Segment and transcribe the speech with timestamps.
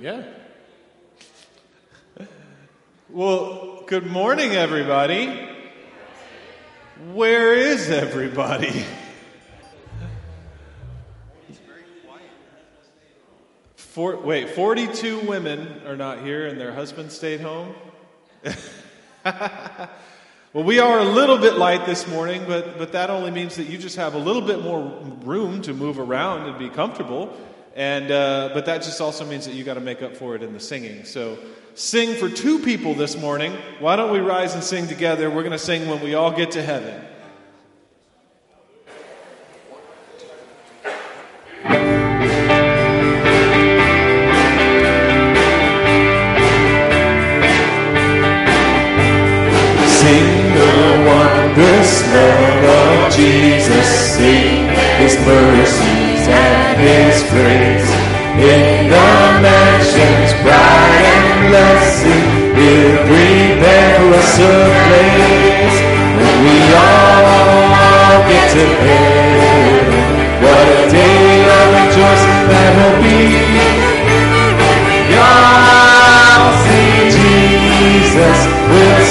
[0.00, 0.22] Yeah.
[3.10, 5.46] Well, good morning, everybody.
[7.12, 8.86] Where is everybody?
[13.94, 17.74] Wait, 42 women are not here and their husbands stayed home?
[19.24, 19.90] well,
[20.54, 23.76] we are a little bit light this morning, but, but that only means that you
[23.76, 24.80] just have a little bit more
[25.24, 27.36] room to move around and be comfortable.
[27.74, 30.42] And, uh, but that just also means that you got to make up for it
[30.42, 31.04] in the singing.
[31.04, 31.38] So
[31.74, 33.56] sing for two people this morning.
[33.78, 35.30] Why don't we rise and sing together?
[35.30, 37.04] We're going to sing when we all get to heaven.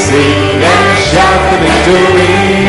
[0.09, 2.65] Sing and shout the victory.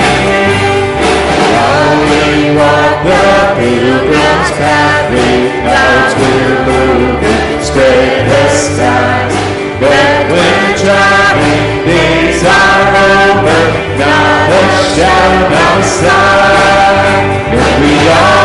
[1.53, 2.25] While we
[2.59, 3.25] walk the
[3.57, 9.35] pilgrim's pathway, clouds will move, spread the skies.
[9.81, 13.63] But when trying days are over,
[14.01, 17.25] not a shadow outside.
[17.57, 18.40] When we all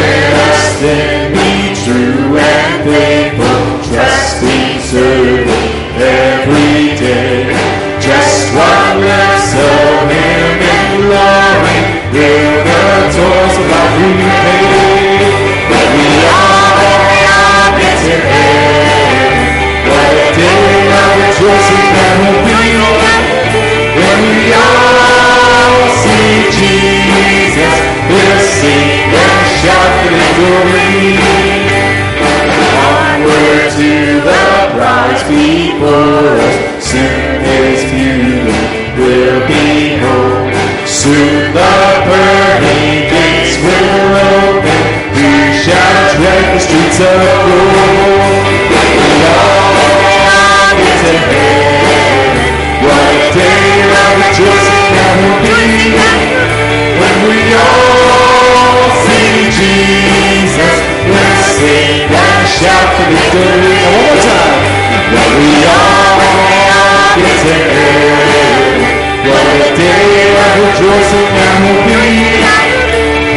[0.01, 7.53] Let us then be true and faithful, trusting, serving every day.
[8.01, 11.81] Just one less of Him in glory,
[33.79, 34.59] to the
[35.29, 38.51] before us, soon His beauty
[39.00, 40.51] will be home.
[40.84, 44.84] Soon the pearly gates will open,
[45.16, 45.31] we
[45.63, 48.44] shall tread the streets of gold.
[48.68, 52.35] We all get to heaven,
[52.84, 55.63] what day of rejoicing that will be.
[57.00, 60.75] When we all see Jesus,
[61.07, 63.69] we'll sing and shout the victory.
[70.57, 72.05] Rejoicing that will be.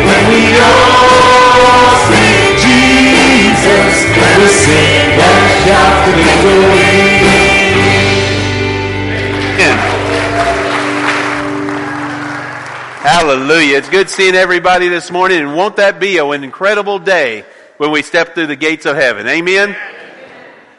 [0.02, 7.52] When we all see Jesus, we'll sing and shout the victory.
[13.02, 13.78] Hallelujah.
[13.78, 17.44] It's good seeing everybody this morning, and won't that be an incredible day
[17.76, 19.26] when we step through the gates of heaven?
[19.26, 19.76] Amen?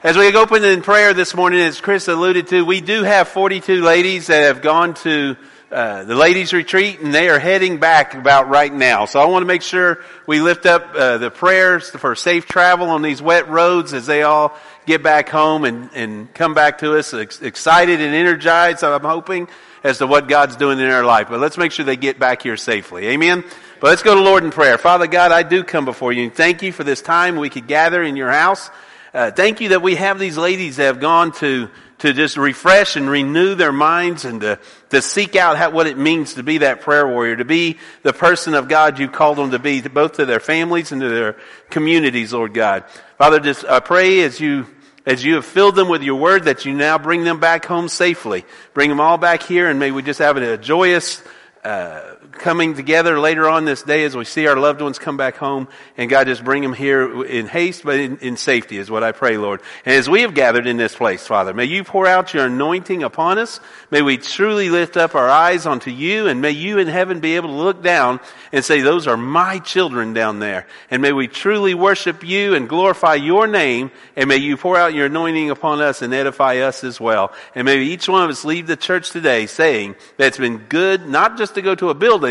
[0.04, 3.82] As we open in prayer this morning, as Chris alluded to, we do have 42
[3.82, 5.36] ladies that have gone to
[5.74, 9.06] uh, the ladies retreat and they are heading back about right now.
[9.06, 12.90] So I want to make sure we lift up uh, the prayers for safe travel
[12.90, 16.96] on these wet roads as they all get back home and, and come back to
[16.96, 19.48] us ex- excited and energized, I'm hoping,
[19.84, 21.30] as to what God's doing in their life.
[21.30, 23.08] But let's make sure they get back here safely.
[23.08, 23.44] Amen?
[23.80, 24.78] But let's go to Lord in prayer.
[24.78, 27.68] Father God, I do come before you and thank you for this time we could
[27.68, 28.70] gather in your house.
[29.12, 31.70] Uh, thank you that we have these ladies that have gone to
[32.04, 34.60] to just refresh and renew their minds and to,
[34.90, 38.12] to seek out how, what it means to be that prayer warrior, to be the
[38.12, 41.08] person of God you called them to be, to both to their families and to
[41.08, 41.38] their
[41.70, 42.84] communities, Lord God.
[43.18, 44.68] Father, just I pray as you
[45.06, 47.88] as you have filled them with your word that you now bring them back home
[47.88, 48.44] safely.
[48.74, 51.24] Bring them all back here and may we just have a joyous
[51.64, 55.38] uh, coming together later on this day as we see our loved ones come back
[55.38, 59.04] home and God just bring them here in haste but in, in safety is what
[59.04, 59.62] I pray, Lord.
[59.86, 63.04] And as we have gathered in this place, Father, may you pour out your anointing
[63.04, 63.60] upon us.
[63.92, 67.36] May we truly lift up our eyes onto you and may you in heaven be
[67.36, 68.20] able to look down
[68.52, 70.68] and say, those are my children down there.
[70.92, 74.94] And may we truly worship you and glorify your name and may you pour out
[74.94, 77.32] your anointing upon us and edify us as well.
[77.56, 81.08] And may each one of us leave the church today saying that it's been good
[81.08, 82.23] not just to go to a building,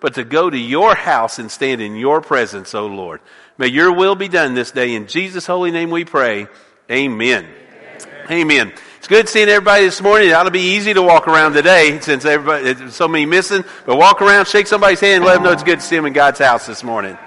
[0.00, 3.20] but to go to your house and stand in your presence, O Lord.
[3.58, 4.94] May your will be done this day.
[4.94, 6.48] In Jesus' holy name we pray.
[6.90, 7.46] Amen.
[7.46, 8.30] Amen.
[8.30, 8.72] Amen.
[8.98, 10.28] It's good seeing everybody this morning.
[10.28, 13.64] It ought to be easy to walk around today since everybody, so many missing.
[13.84, 16.12] But walk around, shake somebody's hand, let them know it's good to see them in
[16.12, 17.18] God's house this morning.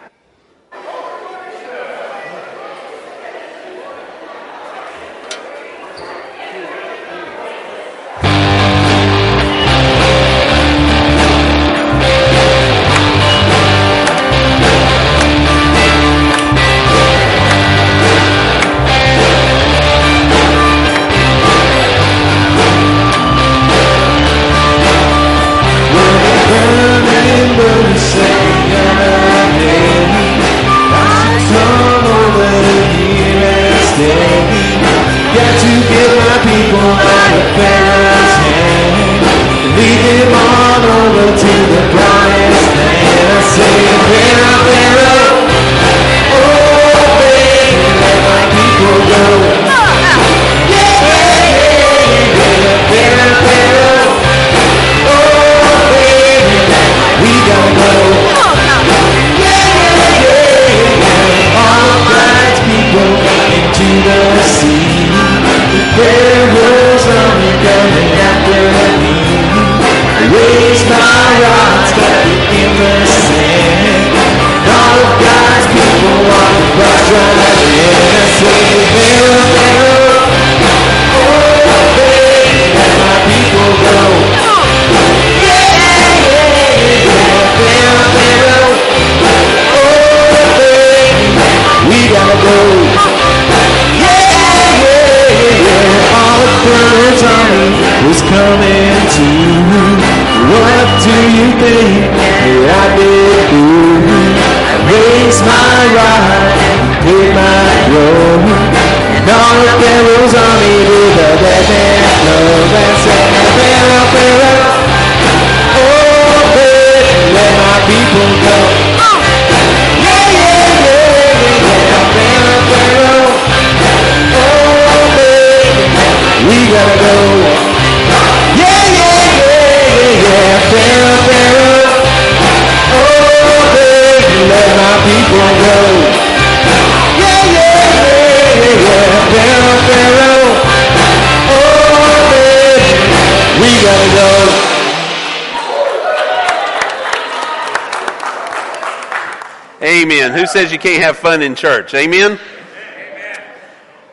[150.55, 151.93] Says you can't have fun in church?
[151.93, 152.39] Amen?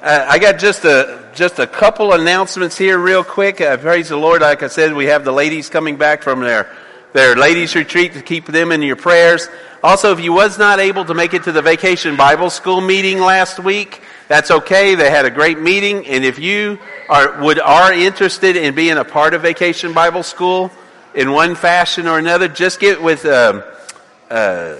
[0.00, 3.60] Uh, I got just a, just a couple announcements here real quick.
[3.60, 4.42] Uh, praise the Lord.
[4.42, 6.68] Like I said, we have the ladies coming back from their,
[7.12, 9.46] their ladies retreat to keep them in your prayers.
[9.84, 13.20] Also, if you was not able to make it to the vacation Bible school meeting
[13.20, 14.96] last week, that's okay.
[14.96, 16.08] They had a great meeting.
[16.08, 20.72] And if you are, would, are interested in being a part of vacation Bible school
[21.14, 23.62] in one fashion or another, just get with, um,
[24.28, 24.74] uh,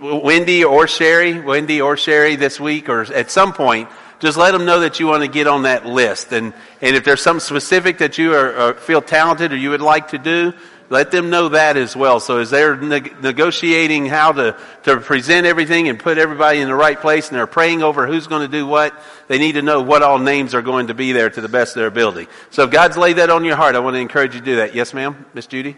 [0.00, 3.88] Wendy or Sherry, Wendy or Sherry this week or at some point,
[4.18, 6.32] just let them know that you want to get on that list.
[6.32, 9.80] And, and if there's something specific that you are, are, feel talented or you would
[9.80, 10.52] like to do,
[10.90, 12.20] let them know that as well.
[12.20, 16.74] So as they're ne- negotiating how to, to present everything and put everybody in the
[16.74, 18.92] right place and they're praying over who's going to do what,
[19.28, 21.76] they need to know what all names are going to be there to the best
[21.76, 22.28] of their ability.
[22.50, 24.56] So if God's laid that on your heart, I want to encourage you to do
[24.56, 24.74] that.
[24.74, 25.24] Yes, ma'am?
[25.32, 25.76] Miss Judy?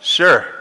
[0.00, 0.57] Sure.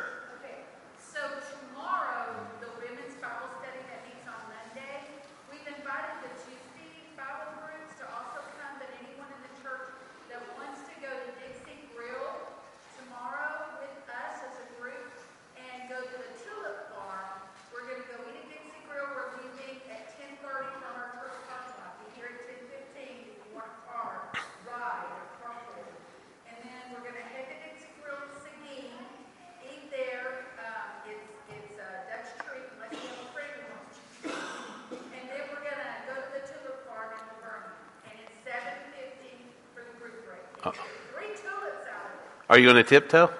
[42.57, 43.27] Are you on a tiptoe?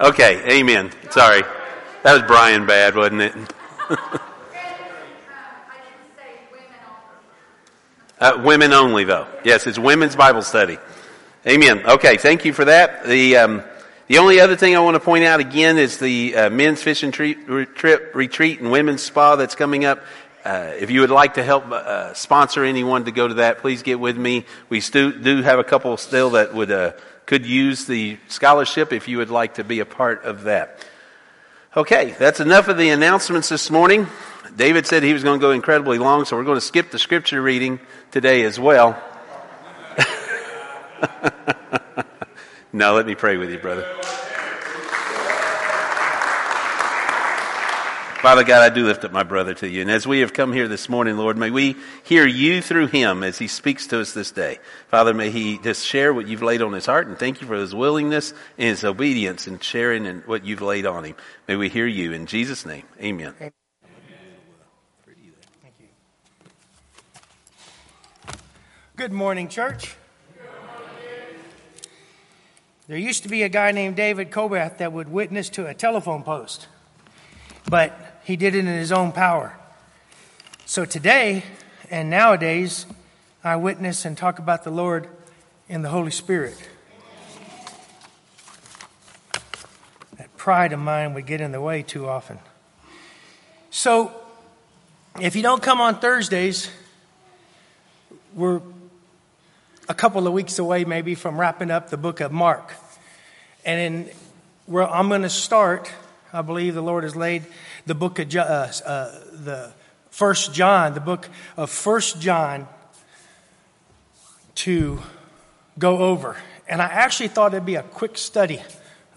[0.00, 0.90] okay, amen.
[1.10, 1.42] Sorry.
[2.02, 3.34] That was Brian bad, wasn't it?
[8.20, 9.26] uh, women only, though.
[9.44, 10.78] Yes, it's women's Bible study.
[11.46, 11.84] Amen.
[11.84, 13.04] Okay, thank you for that.
[13.04, 13.62] The um,
[14.06, 17.12] the only other thing I want to point out again is the uh, men's fishing
[17.12, 20.02] trip retreat and women's spa that's coming up
[20.44, 23.82] uh, if you would like to help uh, sponsor anyone to go to that, please
[23.82, 24.46] get with me.
[24.68, 26.92] We stu- do have a couple still that would uh,
[27.26, 30.84] could use the scholarship if you would like to be a part of that.
[31.76, 34.08] Okay, that's enough of the announcements this morning.
[34.56, 36.98] David said he was going to go incredibly long, so we're going to skip the
[36.98, 37.78] scripture reading
[38.10, 39.00] today as well.
[42.72, 43.86] now, let me pray with you, brother.
[48.20, 49.80] Father God, I do lift up my brother to you.
[49.80, 53.22] And as we have come here this morning, Lord, may we hear you through him
[53.22, 54.58] as he speaks to us this day.
[54.88, 57.54] Father, may he just share what you've laid on his heart and thank you for
[57.54, 61.16] his willingness and his obedience in sharing and what you've laid on him.
[61.48, 62.82] May we hear you in Jesus' name.
[63.00, 63.32] Amen.
[63.38, 63.54] Thank
[68.26, 68.34] you.
[68.96, 69.96] Good morning, church.
[72.86, 76.22] There used to be a guy named David Kobath that would witness to a telephone
[76.22, 76.68] post.
[77.66, 79.58] But he did it in his own power.
[80.64, 81.42] So today
[81.90, 82.86] and nowadays,
[83.42, 85.08] I witness and talk about the Lord
[85.68, 86.56] in the Holy Spirit.
[90.16, 92.38] That pride of mine would get in the way too often.
[93.70, 94.12] So,
[95.20, 96.70] if you don't come on Thursdays,
[98.36, 98.60] we're
[99.88, 102.74] a couple of weeks away maybe from wrapping up the book of Mark.
[103.64, 104.10] And in,
[104.72, 105.90] I'm going to start,
[106.32, 107.44] I believe the Lord has laid
[107.86, 109.72] the book of uh, uh, the
[110.10, 112.68] First John, the book of First John,
[114.56, 115.00] to
[115.78, 116.36] go over.
[116.68, 118.62] And I actually thought it'd be a quick study.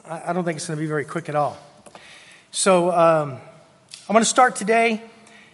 [0.06, 1.58] I, I don't think it's going to be very quick at all.
[2.52, 3.34] So um,
[4.10, 5.02] I'm going to start today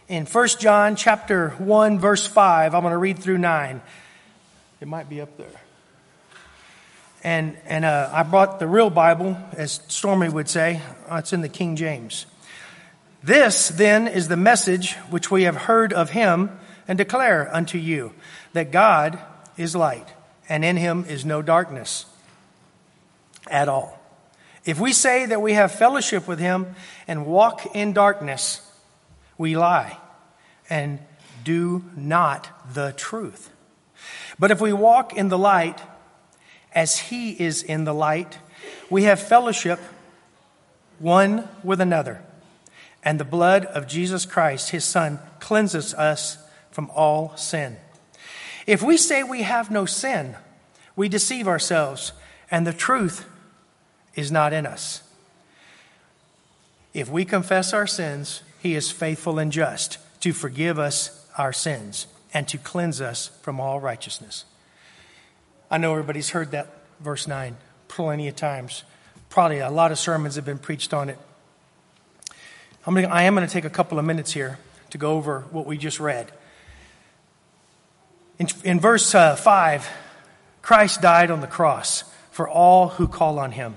[0.07, 2.73] in First John chapter 1, verse 5.
[2.73, 3.81] I'm going to read through 9.
[4.79, 5.61] It might be up there.
[7.23, 10.81] And, and uh, I brought the real Bible, as Stormy would say.
[11.09, 12.25] Uh, it's in the King James.
[13.21, 16.57] This then is the message which we have heard of him
[16.87, 18.13] and declare unto you
[18.53, 19.19] that God
[19.57, 20.07] is light,
[20.47, 22.05] and in him is no darkness
[23.51, 23.99] at all.
[24.63, 26.75] If we say that we have fellowship with him
[27.07, 28.61] and walk in darkness,
[29.37, 29.97] we lie
[30.69, 30.99] and
[31.43, 33.49] do not the truth.
[34.37, 35.81] But if we walk in the light
[36.73, 38.37] as he is in the light,
[38.89, 39.79] we have fellowship
[40.99, 42.21] one with another
[43.03, 46.37] and the blood of Jesus Christ, his Son, cleanses us
[46.71, 47.77] from all sin.
[48.67, 50.35] If we say we have no sin,
[50.95, 52.11] we deceive ourselves,
[52.51, 53.25] and the truth
[54.15, 55.01] is not in us.
[56.93, 62.07] If we confess our sins, he is faithful and just to forgive us our sins
[62.33, 64.43] and to cleanse us from all righteousness.
[65.71, 66.67] I know everybody's heard that
[66.99, 67.55] verse 9
[67.87, 68.83] plenty of times.
[69.29, 71.17] Probably a lot of sermons have been preached on it.
[72.85, 74.57] I'm gonna, I am going to take a couple of minutes here
[74.91, 76.31] to go over what we just read.
[78.39, 79.89] In, in verse uh, 5,
[80.61, 83.75] Christ died on the cross for all who call on him.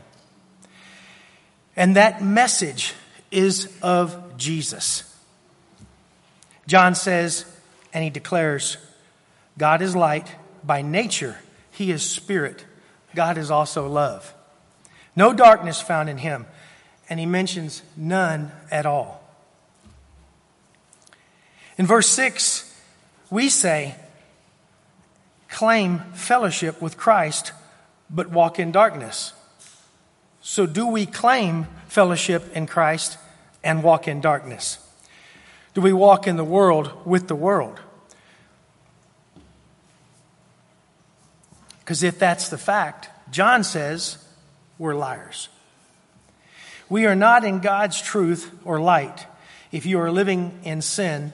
[1.75, 2.95] And that message
[3.31, 5.05] is of Jesus.
[6.67, 7.45] John says,
[7.93, 8.77] and he declares,
[9.59, 10.31] God is light.
[10.65, 11.37] By nature,
[11.83, 12.65] he is spirit.
[13.12, 14.33] God is also love.
[15.17, 16.47] No darkness found in him
[17.11, 19.21] and he mentions none at all.
[21.77, 22.73] In verse 6,
[23.31, 23.97] we say,
[25.49, 27.53] claim fellowship with Christ,
[28.09, 29.33] but walk in darkness.
[30.41, 33.19] So, do we claim fellowship in Christ
[33.65, 34.79] and walk in darkness?
[35.75, 37.81] Do we walk in the world with the world?
[41.83, 44.19] Because if that's the fact, John says
[44.79, 45.49] we're liars.
[46.89, 49.27] We are not in God's truth or light.
[49.73, 51.33] If you are living in sin,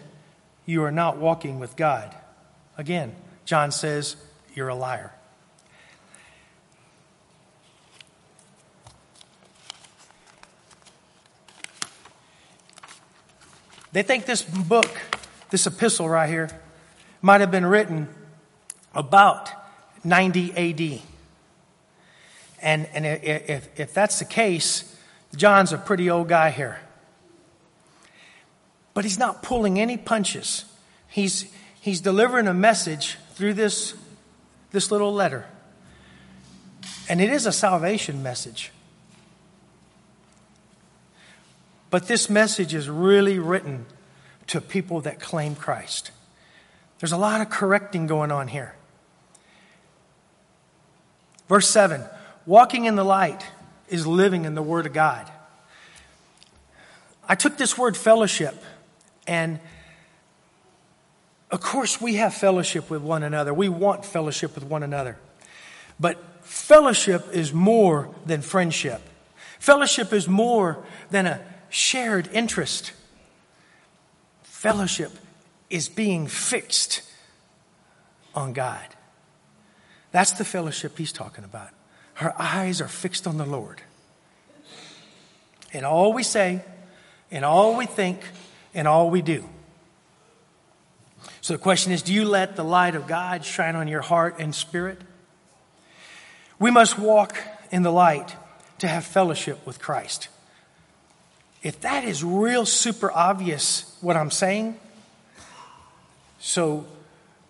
[0.65, 2.15] you are not walking with God.
[2.77, 3.15] Again,
[3.45, 4.17] John says,
[4.55, 5.13] you're a liar.
[13.93, 15.01] They think this book,
[15.51, 16.49] this epistle right here,
[17.21, 18.09] might have been written
[18.95, 19.51] about
[20.05, 21.03] 90 AD.
[22.61, 24.97] And, and if, if that's the case,
[25.37, 26.81] John's a pretty old guy here.
[28.95, 30.65] But he's not pulling any punches.
[31.09, 33.95] He's, he's delivering a message through this,
[34.73, 35.47] this little letter.
[37.09, 38.73] And it is a salvation message.
[41.91, 43.87] But this message is really written
[44.49, 46.11] to people that claim Christ.
[46.99, 48.75] There's a lot of correcting going on here.
[51.49, 52.05] Verse 7
[52.47, 53.45] Walking in the light
[53.89, 55.31] is living in the Word of God.
[57.29, 58.63] I took this word fellowship
[59.27, 59.61] and
[61.51, 63.53] Of course, we have fellowship with one another.
[63.55, 65.17] We want fellowship with one another.
[65.99, 69.01] But fellowship is more than friendship.
[69.59, 72.93] Fellowship is more than a shared interest.
[74.43, 75.13] Fellowship
[75.71, 77.03] is being fixed
[78.35, 78.87] on God.
[80.11, 81.71] That's the fellowship he's talking about.
[82.15, 83.81] Her eyes are fixed on the Lord.
[85.73, 86.65] In all we say,
[87.31, 88.21] in all we think,
[88.73, 89.49] in all we do.
[91.41, 94.37] So the question is do you let the light of God shine on your heart
[94.39, 95.01] and spirit?
[96.59, 97.39] We must walk
[97.71, 98.35] in the light
[98.79, 100.29] to have fellowship with Christ.
[101.63, 104.79] If that is real super obvious what I'm saying,
[106.39, 106.87] so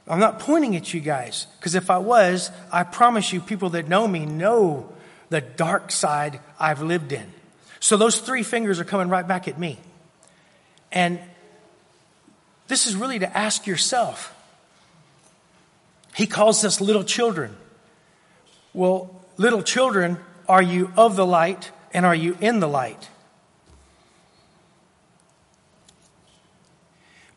[0.09, 3.89] I'm not pointing at you guys, because if I was, I promise you, people that
[3.89, 4.93] know me know
[5.29, 7.33] the dark side I've lived in.
[7.81, 9.79] So those three fingers are coming right back at me.
[10.91, 11.21] And
[12.69, 14.35] this is really to ask yourself.
[16.15, 17.57] He calls us little children.
[18.73, 23.09] Well, little children, are you of the light and are you in the light?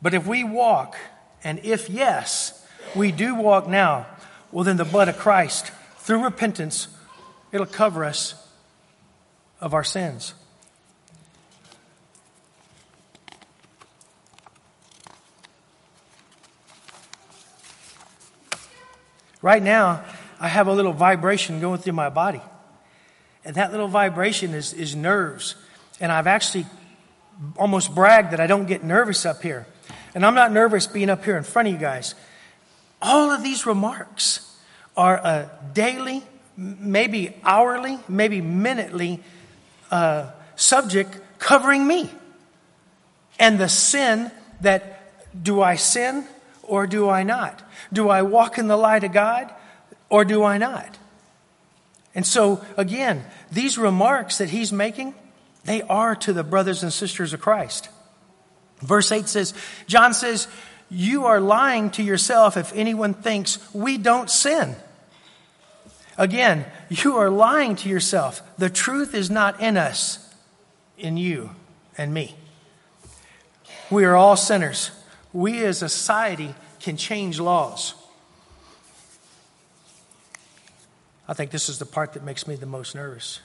[0.02, 0.98] But if we walk,
[1.44, 2.61] and if yes,
[2.96, 4.08] we do walk now,
[4.52, 6.88] well, then the blood of Christ, through repentance,
[7.52, 8.36] it'll cover us
[9.60, 10.34] of our sins.
[19.42, 20.04] Right now,
[20.40, 22.42] I have a little vibration going through my body.
[23.44, 25.56] And that little vibration is, is nerves.
[26.00, 26.68] And I've actually
[27.58, 29.66] almost bragged that I don't get nervous up here.
[30.14, 32.14] And I'm not nervous being up here in front of you guys.
[33.02, 34.56] All of these remarks
[34.96, 36.24] are a daily,
[36.56, 39.22] maybe hourly, maybe minutely
[39.90, 42.10] uh, subject covering me.
[43.40, 44.32] And the sin
[44.62, 46.26] that do I sin
[46.64, 47.62] or do I not?
[47.92, 49.52] Do I walk in the light of God
[50.10, 50.98] or do I not?
[52.14, 55.16] And so, again, these remarks that he's making,
[55.64, 57.90] they are to the brothers and sisters of Christ.
[58.80, 59.54] Verse 8 says,
[59.88, 60.48] John says,
[60.92, 64.76] You are lying to yourself if anyone thinks we don't sin.
[66.18, 68.44] Again, you are lying to yourself.
[68.60, 70.20] The truth is not in us,
[70.98, 71.52] in you
[71.98, 72.36] and me.
[73.90, 74.92] We are all sinners
[75.34, 77.94] we as a society can change laws.
[81.28, 83.40] I think this is the part that makes me the most nervous.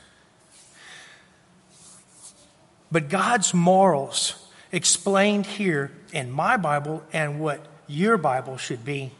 [2.90, 4.34] But God's morals,
[4.72, 9.12] explained here in my Bible and what your Bible should be,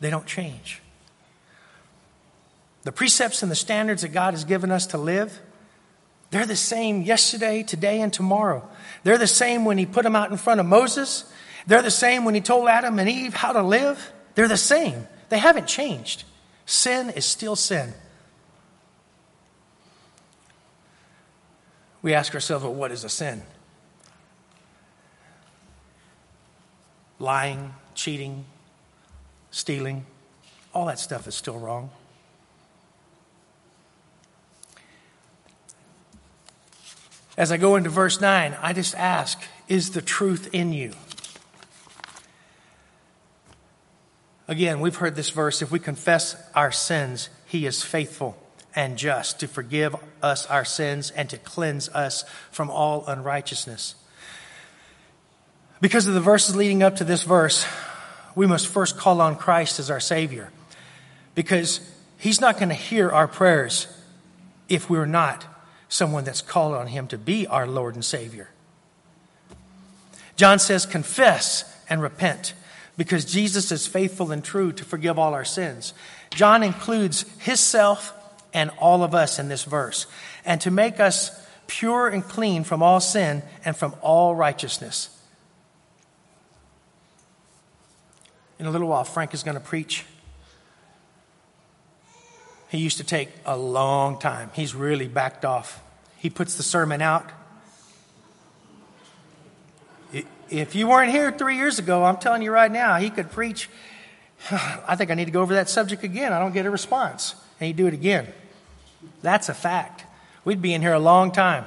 [0.00, 0.80] they don't change.
[2.82, 5.40] The precepts and the standards that God has given us to live,
[6.30, 8.68] they're the same yesterday, today, and tomorrow.
[9.04, 11.24] They're the same when He put them out in front of Moses.
[11.66, 14.12] They're the same when he told Adam and Eve how to live.
[14.34, 15.06] They're the same.
[15.28, 16.24] They haven't changed.
[16.66, 17.94] Sin is still sin.
[22.00, 23.42] We ask ourselves, well, what is a sin?
[27.22, 28.46] Lying, cheating,
[29.52, 30.06] stealing,
[30.74, 31.90] all that stuff is still wrong.
[37.36, 40.94] As I go into verse 9, I just ask, is the truth in you?
[44.48, 48.36] Again, we've heard this verse if we confess our sins, He is faithful
[48.74, 53.94] and just to forgive us our sins and to cleanse us from all unrighteousness.
[55.82, 57.66] Because of the verses leading up to this verse,
[58.36, 60.50] we must first call on Christ as our Savior.
[61.34, 61.80] Because
[62.18, 63.88] He's not going to hear our prayers
[64.68, 65.44] if we're not
[65.88, 68.48] someone that's called on Him to be our Lord and Savior.
[70.36, 72.54] John says, confess and repent
[72.96, 75.94] because Jesus is faithful and true to forgive all our sins.
[76.30, 78.12] John includes himself
[78.54, 80.06] and all of us in this verse,
[80.44, 81.30] and to make us
[81.66, 85.08] pure and clean from all sin and from all righteousness.
[88.62, 90.04] In a little while, Frank is going to preach.
[92.68, 94.52] He used to take a long time.
[94.54, 95.82] He's really backed off.
[96.18, 97.28] He puts the sermon out
[100.48, 103.68] If you weren't here three years ago, I'm telling you right now, he could preach.
[104.52, 106.32] I think I need to go over that subject again.
[106.32, 107.34] I don't get a response.
[107.58, 108.28] And he'd do it again.
[109.22, 110.04] That's a fact.
[110.44, 111.64] We'd be in here a long time.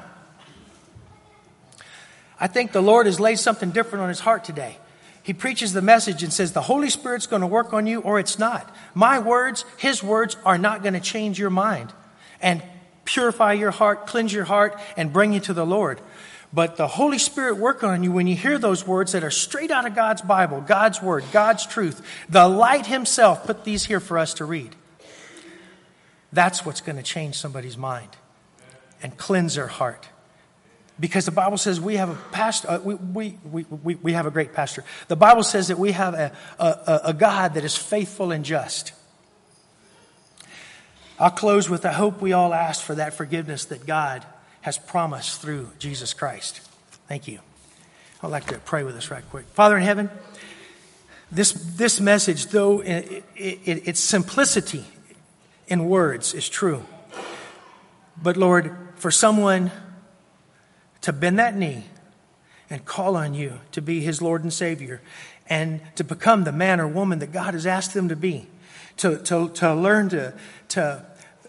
[2.39, 4.77] I think the Lord has laid something different on his heart today.
[5.25, 8.19] He preaches the message and says, The Holy Spirit's going to work on you or
[8.19, 8.71] it's not.
[8.93, 11.91] My words, his words, are not going to change your mind
[12.39, 12.61] and
[13.05, 15.99] purify your heart, cleanse your heart, and bring you to the Lord.
[16.53, 19.71] But the Holy Spirit working on you when you hear those words that are straight
[19.71, 22.05] out of God's Bible, God's Word, God's truth.
[22.29, 24.75] The light Himself put these here for us to read.
[26.31, 28.09] That's what's going to change somebody's mind
[29.01, 30.07] and cleanse their heart.
[30.99, 34.31] Because the Bible says we have a pastor, uh, we, we, we, we, have a
[34.31, 34.85] great pastor.
[35.09, 38.93] The Bible says that we have a, a, a God that is faithful and just.
[41.19, 44.25] I'll close with I hope we all ask for that forgiveness that God
[44.61, 46.61] has promised through Jesus Christ.
[47.07, 47.39] Thank you.
[48.23, 49.45] I'd like to pray with us right quick.
[49.47, 50.09] Father in heaven,
[51.31, 54.85] this, this message, though it, it, its simplicity
[55.67, 56.85] in words is true,
[58.21, 59.71] but Lord, for someone
[61.05, 61.83] to bend that knee
[62.67, 65.01] and call on you to be his Lord and Savior
[65.47, 68.47] and to become the man or woman that God has asked them to be,
[68.97, 70.33] to, to, to learn to,
[70.69, 71.05] to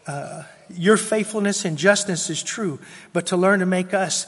[0.06, 2.78] uh, your faithfulness and justice is true,
[3.14, 4.26] but to learn to make us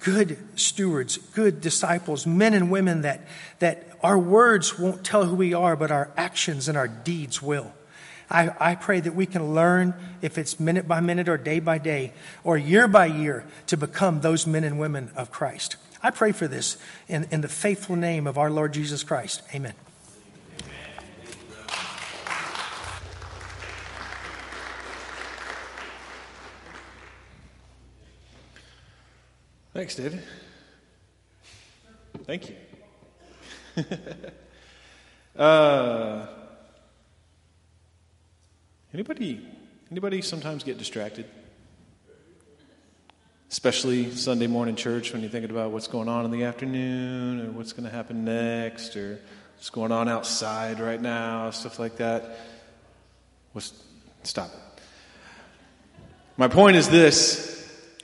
[0.00, 3.20] good stewards, good disciples, men and women that,
[3.60, 7.72] that our words won't tell who we are, but our actions and our deeds will.
[8.30, 11.78] I, I pray that we can learn, if it's minute by minute or day by
[11.78, 15.76] day or year by year, to become those men and women of Christ.
[16.02, 16.76] I pray for this
[17.08, 19.42] in, in the faithful name of our Lord Jesus Christ.
[19.54, 19.74] Amen.
[29.72, 30.22] Thanks, David.
[32.26, 33.84] Thank you.
[35.42, 36.26] uh,
[38.94, 39.44] anybody,
[39.90, 41.26] anybody sometimes get distracted?
[43.50, 47.50] Especially Sunday morning church when you're thinking about what's going on in the afternoon or
[47.50, 49.20] what's going to happen next or
[49.56, 52.38] what's going on outside right now, stuff like that.
[53.52, 53.72] What's,
[54.22, 54.82] stop it.
[56.36, 57.52] My point is this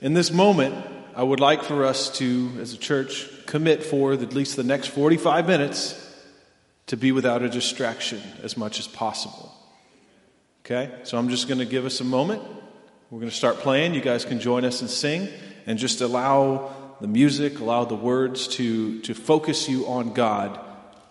[0.01, 0.75] in this moment,
[1.15, 4.89] I would like for us to, as a church, commit for at least the next
[4.89, 5.97] 45 minutes
[6.87, 9.55] to be without a distraction as much as possible.
[10.65, 10.91] Okay?
[11.05, 12.43] So I'm just going to give us a moment.
[13.11, 13.95] We're going to start playing.
[13.95, 15.29] You guys can join us and sing
[15.67, 20.61] and just allow the music, allow the words to, to focus you on God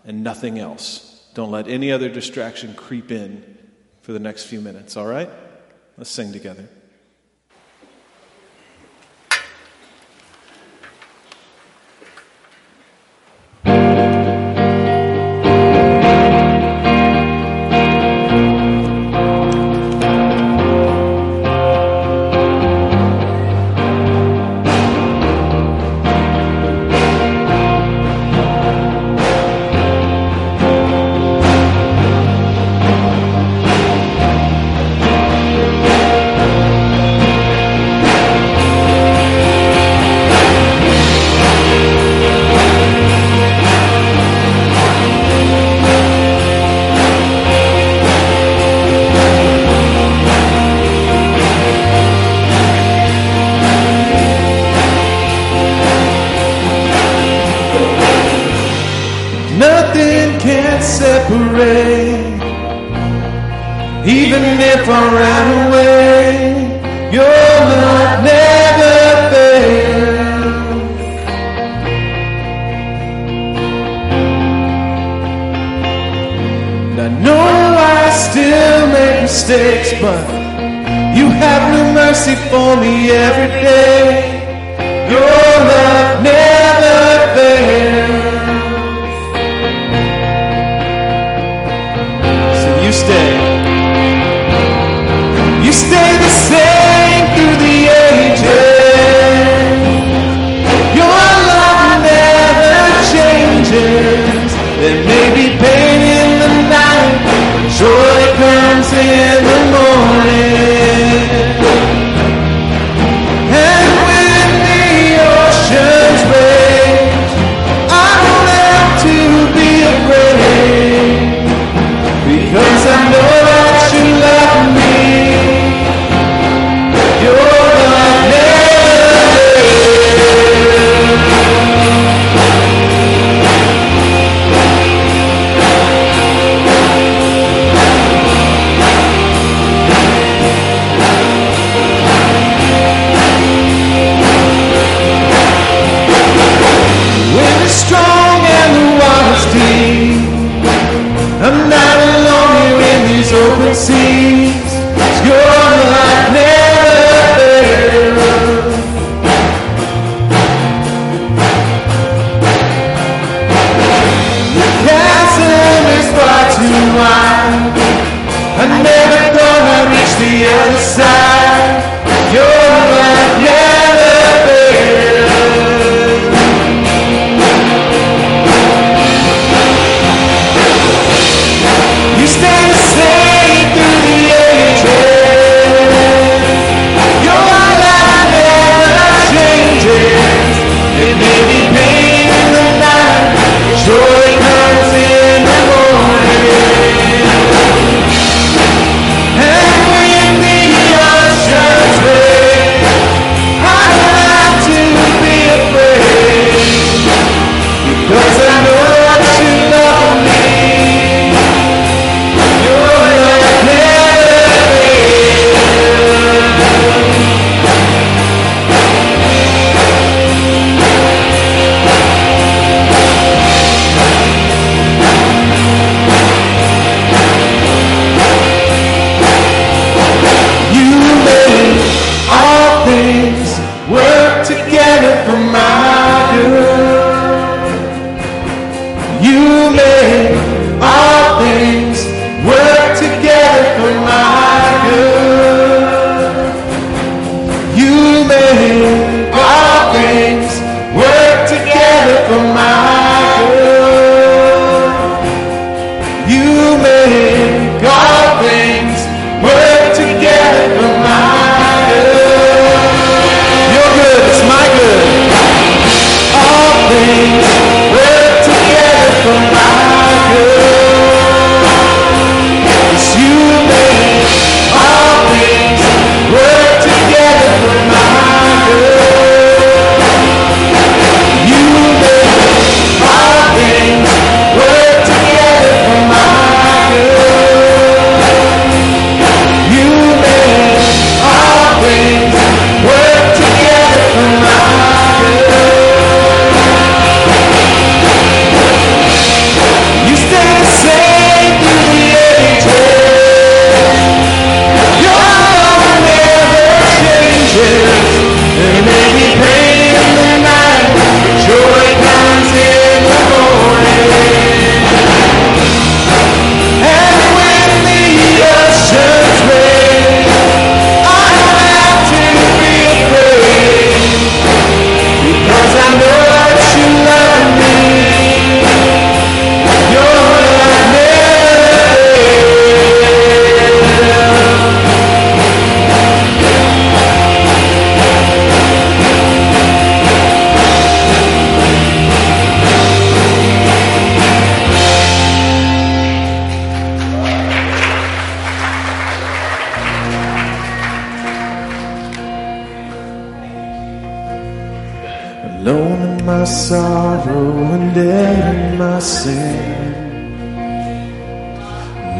[0.06, 1.28] and nothing else.
[1.34, 3.58] Don't let any other distraction creep in
[4.02, 5.30] for the next few minutes, all right?
[5.98, 6.70] Let's sing together.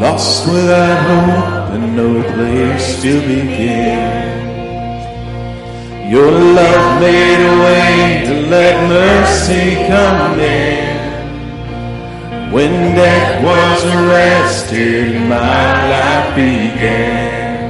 [0.00, 4.30] Lost without hope and no place to begin.
[6.10, 10.90] Your love made a way to let mercy come in.
[12.50, 17.60] When death was arrested, my life began.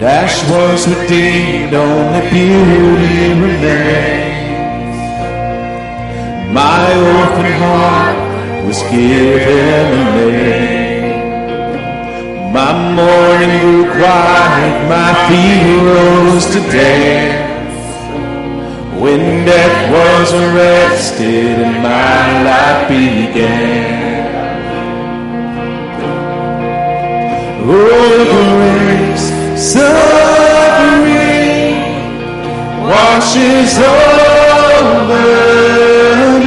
[0.00, 4.19] Dash was redeemed, only beauty remains.
[6.52, 6.84] My
[7.14, 8.18] orphan heart
[8.66, 11.18] was given a name.
[12.52, 17.78] My mourning grew quiet, my feet rose to dance.
[19.00, 24.00] When death was arrested and my life began.
[27.62, 29.26] Oh, grace,
[29.72, 31.28] suffering
[32.88, 35.79] washes over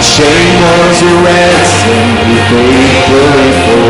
[0.00, 3.82] Shame was a ransom you paid for.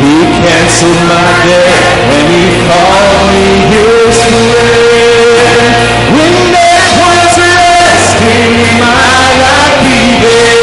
[0.00, 5.44] He canceled my debt when he called me his friend.
[6.16, 8.48] When death was arrested,
[8.80, 9.12] my
[9.44, 10.53] life began.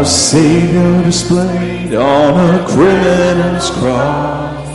[0.00, 4.66] Our Savior displayed on a criminal's cross.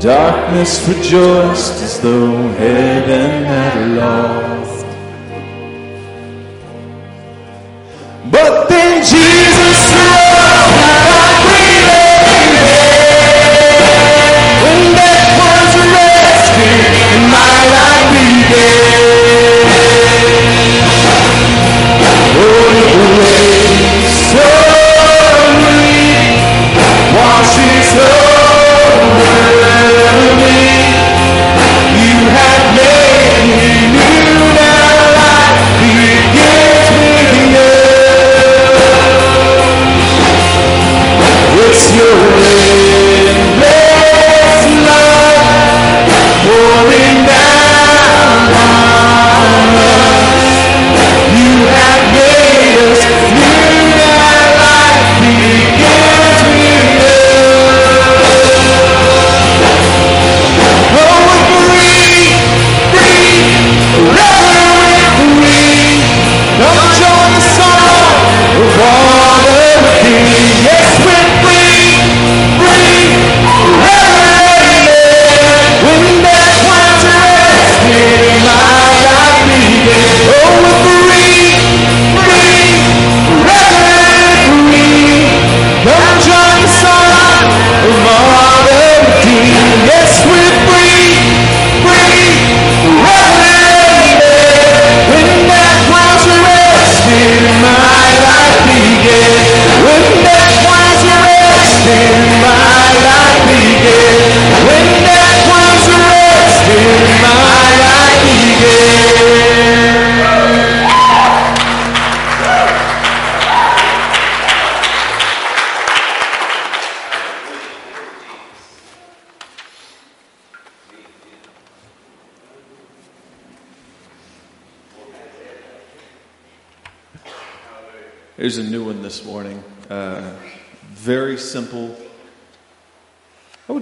[0.00, 4.75] Darkness rejoiced as though heaven had lost.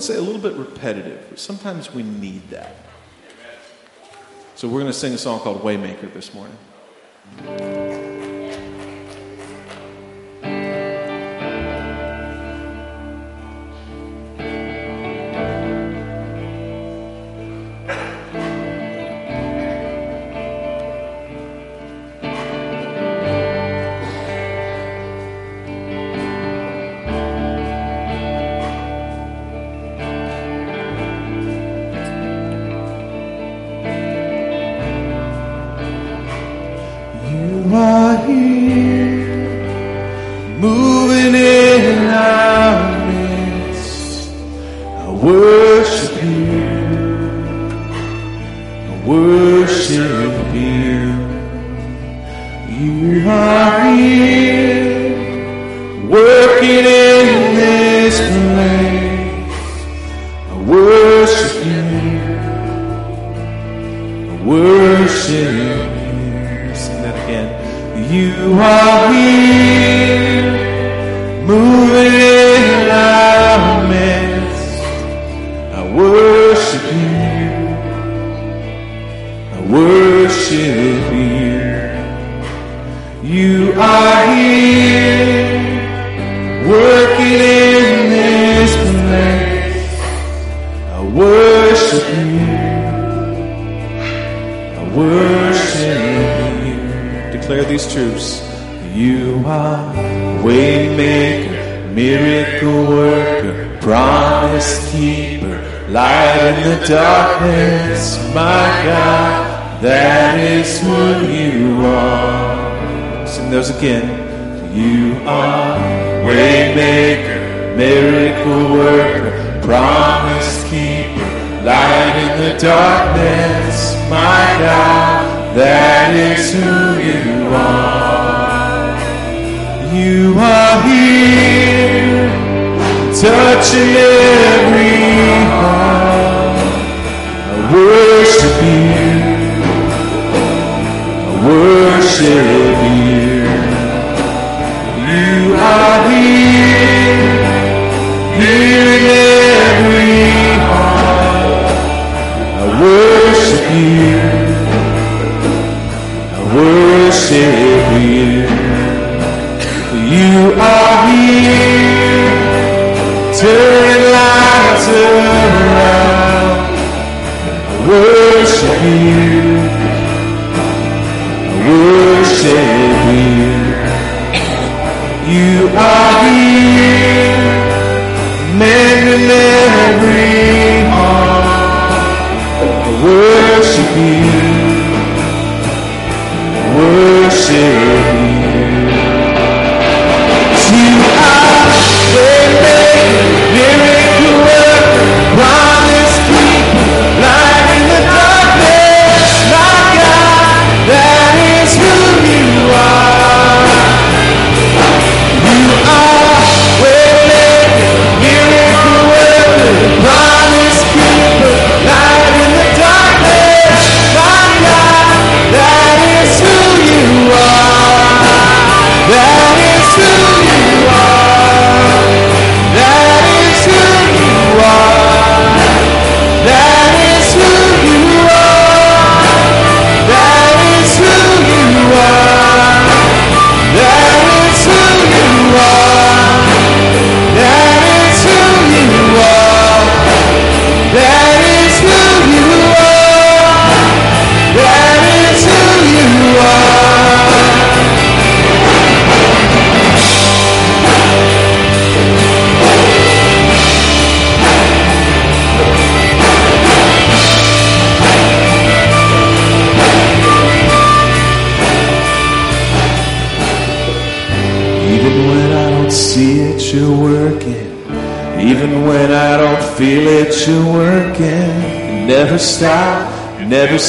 [0.04, 1.38] say a little bit repetitive.
[1.38, 2.76] Sometimes we need that.
[4.54, 6.56] So we're going to sing a song called Waymaker this morning.
[37.34, 39.26] You are here.
[40.60, 40.93] Move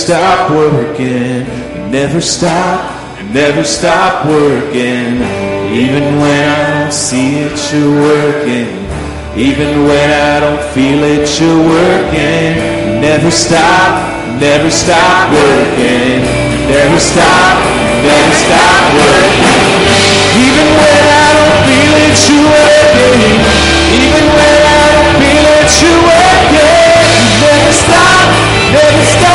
[0.05, 1.49] stop working,
[1.89, 2.77] never stop,
[3.33, 5.17] never stop working.
[5.73, 8.69] Even when I don't see it, you're working.
[9.33, 13.01] Even when I don't feel it, you're working.
[13.01, 16.21] Never stop, never stop working.
[16.69, 17.57] Never stop,
[18.05, 19.73] never stop working.
[20.37, 23.41] Even when I don't feel it, you're working.
[24.05, 26.93] Even when I don't feel it, you're working.
[27.41, 28.27] Never stop,
[28.69, 29.34] never stop.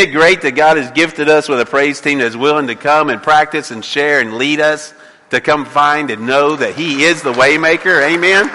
[0.00, 3.10] it great that God has gifted us with a praise team that's willing to come
[3.10, 4.94] and practice and share and lead us
[5.28, 8.02] to come find and know that He is the waymaker?
[8.02, 8.50] Amen.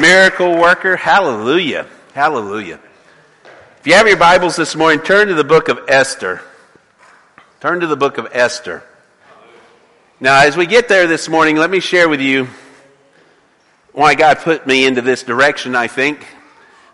[0.00, 0.96] Miracle worker.
[0.96, 1.86] Hallelujah.
[2.14, 2.78] Hallelujah.
[3.80, 6.40] If you have your Bibles this morning, turn to the book of Esther.
[7.60, 8.82] Turn to the book of Esther.
[10.20, 12.48] Now, as we get there this morning, let me share with you
[13.92, 16.24] why God put me into this direction, I think.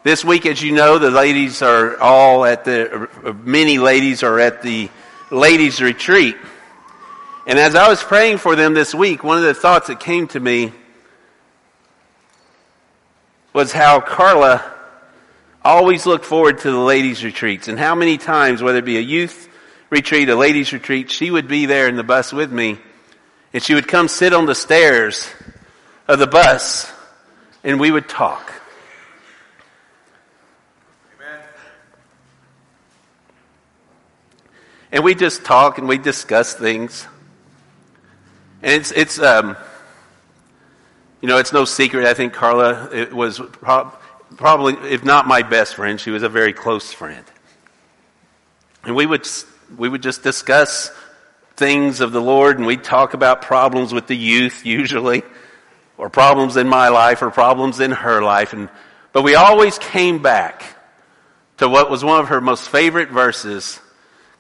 [0.03, 3.07] This week, as you know, the ladies are all at the,
[3.45, 4.89] many ladies are at the
[5.31, 6.39] ladies' retreat.
[7.47, 10.27] And as I was praying for them this week, one of the thoughts that came
[10.29, 10.73] to me
[13.53, 14.73] was how Carla
[15.63, 17.69] always looked forward to the ladies' retreats.
[17.69, 19.51] And how many times, whether it be a youth
[19.91, 22.79] retreat, a ladies' retreat, she would be there in the bus with me.
[23.53, 25.29] And she would come sit on the stairs
[26.09, 26.91] of the bus
[27.63, 28.60] and we would talk.
[34.93, 37.07] And we just talk and we discuss things.
[38.63, 39.57] And it's, it's, um,
[41.21, 42.07] you know, it's no secret.
[42.07, 43.95] I think Carla it was prob-
[44.37, 47.25] probably, if not my best friend, she was a very close friend.
[48.83, 49.29] And we would,
[49.77, 50.91] we would just discuss
[51.57, 55.23] things of the Lord and we'd talk about problems with the youth usually,
[55.99, 58.55] or problems in my life or problems in her life.
[58.55, 58.69] And,
[59.13, 60.65] but we always came back
[61.59, 63.79] to what was one of her most favorite verses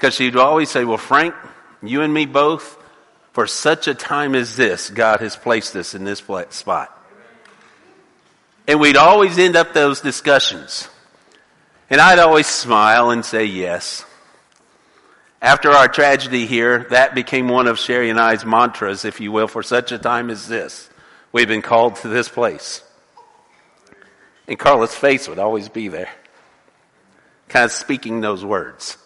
[0.00, 1.34] because she'd always say, Well, Frank,
[1.82, 2.78] you and me both,
[3.32, 6.96] for such a time as this, God has placed us in this spot.
[8.66, 10.88] And we'd always end up those discussions.
[11.90, 14.06] And I'd always smile and say yes.
[15.42, 19.48] After our tragedy here, that became one of Sherry and I's mantras, if you will,
[19.48, 20.88] for such a time as this.
[21.30, 22.82] We've been called to this place.
[24.48, 26.10] And Carla's face would always be there,
[27.48, 28.96] kind of speaking those words.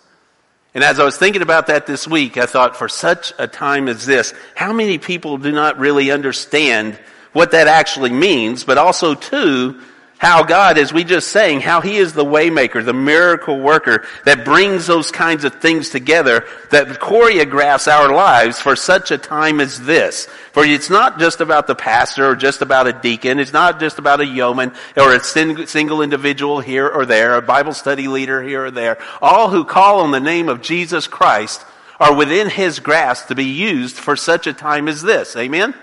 [0.75, 3.89] And as I was thinking about that this week, I thought for such a time
[3.89, 6.99] as this, how many people do not really understand
[7.33, 9.81] what that actually means, but also too,
[10.25, 14.43] how God, as we just saying, how He is the waymaker, the miracle worker that
[14.43, 19.79] brings those kinds of things together, that choreographs our lives for such a time as
[19.85, 20.27] this.
[20.53, 23.39] For it's not just about the pastor or just about a deacon.
[23.39, 27.75] It's not just about a yeoman or a single individual here or there, a Bible
[27.75, 28.97] study leader here or there.
[29.21, 31.63] All who call on the name of Jesus Christ
[32.01, 35.37] are within His grasp to be used for such a time as this.
[35.37, 35.75] Amen?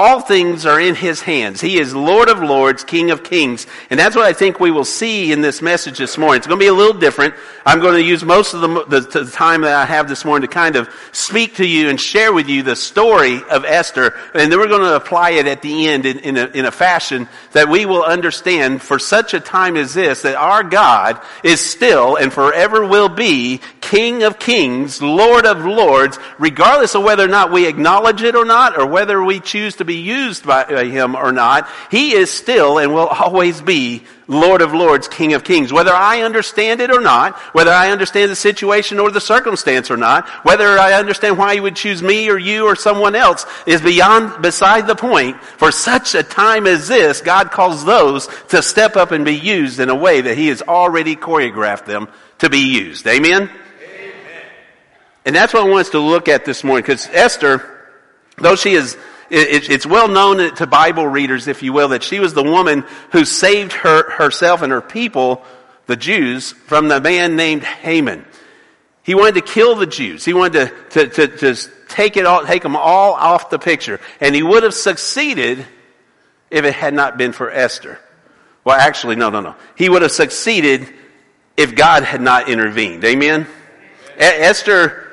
[0.00, 1.60] All things are in His hands.
[1.60, 3.66] He is Lord of Lords, King of Kings.
[3.90, 6.36] And that's what I think we will see in this message this morning.
[6.36, 7.34] It's going to be a little different.
[7.66, 10.48] I'm going to use most of the, the, the time that I have this morning
[10.48, 14.14] to kind of speak to you and share with you the story of Esther.
[14.34, 16.70] And then we're going to apply it at the end in, in, a, in a
[16.70, 21.60] fashion that we will understand for such a time as this that our God is
[21.60, 27.28] still and forever will be King of Kings, Lord of Lords, regardless of whether or
[27.28, 31.16] not we acknowledge it or not, or whether we choose to be used by him
[31.16, 35.72] or not, he is still and will always be Lord of Lords, King of Kings.
[35.72, 39.96] Whether I understand it or not, whether I understand the situation or the circumstance or
[39.96, 43.80] not, whether I understand why he would choose me or you or someone else is
[43.80, 45.42] beyond, beside the point.
[45.42, 49.80] For such a time as this, God calls those to step up and be used
[49.80, 52.08] in a way that he has already choreographed them
[52.38, 53.06] to be used.
[53.06, 53.50] Amen?
[55.24, 57.86] And that's what I want us to look at this morning, because Esther,
[58.36, 58.96] though she is,
[59.30, 63.24] it's well known to Bible readers, if you will, that she was the woman who
[63.24, 65.42] saved her, herself and her people,
[65.86, 68.24] the Jews, from the man named Haman.
[69.02, 70.24] He wanted to kill the Jews.
[70.24, 74.00] He wanted to, to, to, to take it all, take them all off the picture.
[74.20, 75.66] And he would have succeeded
[76.50, 77.98] if it had not been for Esther.
[78.64, 79.54] Well, actually, no, no, no.
[79.76, 80.92] He would have succeeded
[81.56, 83.04] if God had not intervened.
[83.04, 83.46] Amen?
[84.18, 85.07] Esther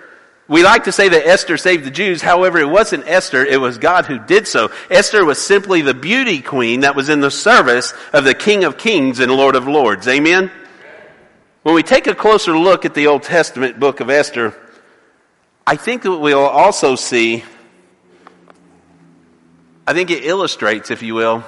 [0.48, 2.22] we like to say that Esther saved the Jews.
[2.22, 4.72] However, it wasn't Esther, it was God who did so.
[4.92, 8.78] Esther was simply the beauty queen that was in the service of the King of
[8.78, 10.08] Kings and Lord of Lords.
[10.08, 10.52] Amen?
[11.64, 14.54] When we take a closer look at the Old Testament book of Esther,
[15.66, 17.44] I think that we'll also see,
[19.88, 21.44] I think it illustrates, if you will,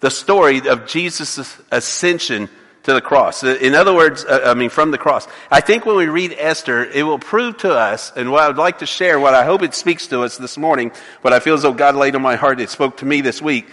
[0.00, 2.48] the story of Jesus' ascension
[2.90, 3.42] to the cross.
[3.42, 5.26] In other words, uh, I mean, from the cross.
[5.50, 8.58] I think when we read Esther, it will prove to us, and what I would
[8.58, 11.54] like to share, what I hope it speaks to us this morning, what I feel
[11.54, 13.68] as though God laid on my heart, it spoke to me this week,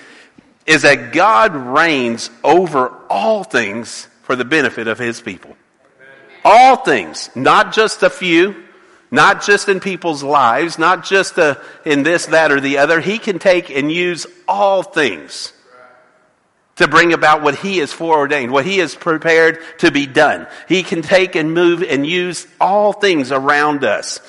[0.66, 5.56] is that God reigns over all things for the benefit of His people.
[6.46, 8.64] All things, not just a few,
[9.10, 11.56] not just in people's lives, not just uh,
[11.86, 13.00] in this, that, or the other.
[13.00, 15.54] He can take and use all things
[16.78, 20.48] to bring about what he has foreordained, what he has prepared to be done.
[20.68, 24.20] He can take and move and use all things around us.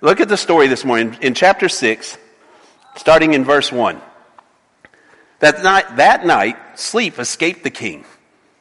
[0.00, 2.18] Look at the story this morning in chapter 6,
[2.96, 4.00] starting in verse 1.
[5.38, 8.04] That night, that night, sleep escaped the king.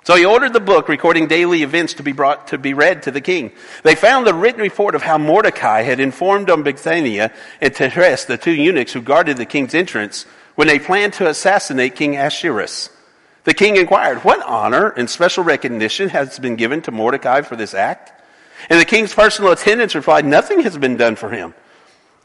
[0.04, 3.12] So he ordered the book recording daily events to be brought to be read to
[3.12, 3.52] the king.
[3.84, 8.38] They found the written report of how Mordecai had informed on Bigthana and Teresh, the
[8.38, 10.26] two eunuchs who guarded the king's entrance,
[10.56, 12.90] when they planned to assassinate King Ahasuerus.
[13.44, 17.74] The king inquired, What honor and special recognition has been given to Mordecai for this
[17.74, 18.12] act?
[18.70, 21.54] And the king's personal attendants replied, Nothing has been done for him.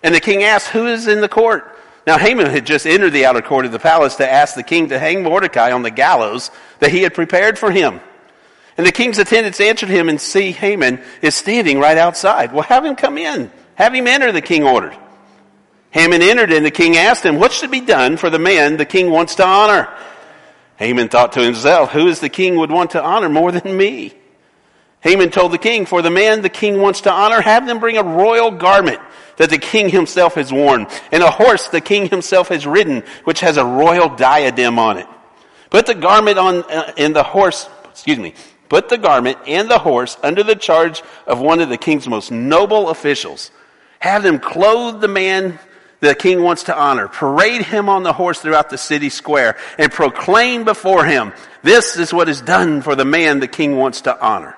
[0.02, 1.72] And the king asked, Who is in the court?
[2.06, 4.90] Now Haman had just entered the outer court of the palace to ask the king
[4.90, 8.00] to hang Mordecai on the gallows that he had prepared for him.
[8.76, 12.52] And the king's attendants answered him and see Haman is standing right outside.
[12.52, 13.50] Well, have him come in.
[13.74, 14.96] Have him enter, the king ordered.
[15.90, 18.84] Haman entered and the king asked him, what should be done for the man the
[18.84, 19.88] king wants to honor?
[20.76, 24.14] Haman thought to himself, who is the king would want to honor more than me?
[25.00, 27.96] Haman told the king, for the man the king wants to honor, have them bring
[27.96, 29.00] a royal garment
[29.36, 33.40] that the king himself has worn, and a horse the king himself has ridden, which
[33.40, 35.06] has a royal diadem on it.
[35.70, 38.34] Put the garment on, uh, and the horse, excuse me,
[38.68, 42.30] put the garment and the horse under the charge of one of the king's most
[42.30, 43.50] noble officials.
[44.00, 45.58] Have them clothe the man
[46.00, 47.08] the king wants to honor.
[47.08, 51.32] Parade him on the horse throughout the city square and proclaim before him,
[51.62, 54.56] this is what is done for the man the king wants to honor.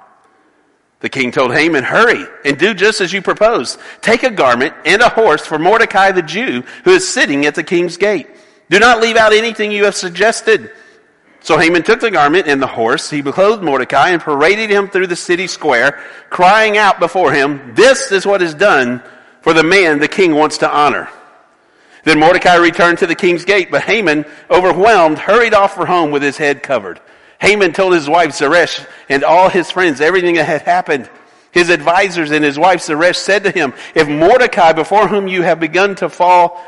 [1.01, 3.79] The king told Haman, hurry and do just as you propose.
[4.01, 7.63] Take a garment and a horse for Mordecai the Jew who is sitting at the
[7.63, 8.27] king's gate.
[8.69, 10.73] Do not leave out anything you have suggested.
[11.41, 13.09] So Haman took the garment and the horse.
[13.09, 18.11] He clothed Mordecai and paraded him through the city square, crying out before him, this
[18.11, 19.03] is what is done
[19.41, 21.09] for the man the king wants to honor.
[22.09, 26.23] Then Mordecai returned to the king's gate, but Haman, overwhelmed, hurried off for home with
[26.23, 27.03] his head covered.
[27.39, 31.11] Haman told his wife Zeresh and all his friends everything that had happened.
[31.51, 35.61] His advisors and his wife Zeresh said to him, If Mordecai, before whom you have
[35.61, 36.59] begun to fall,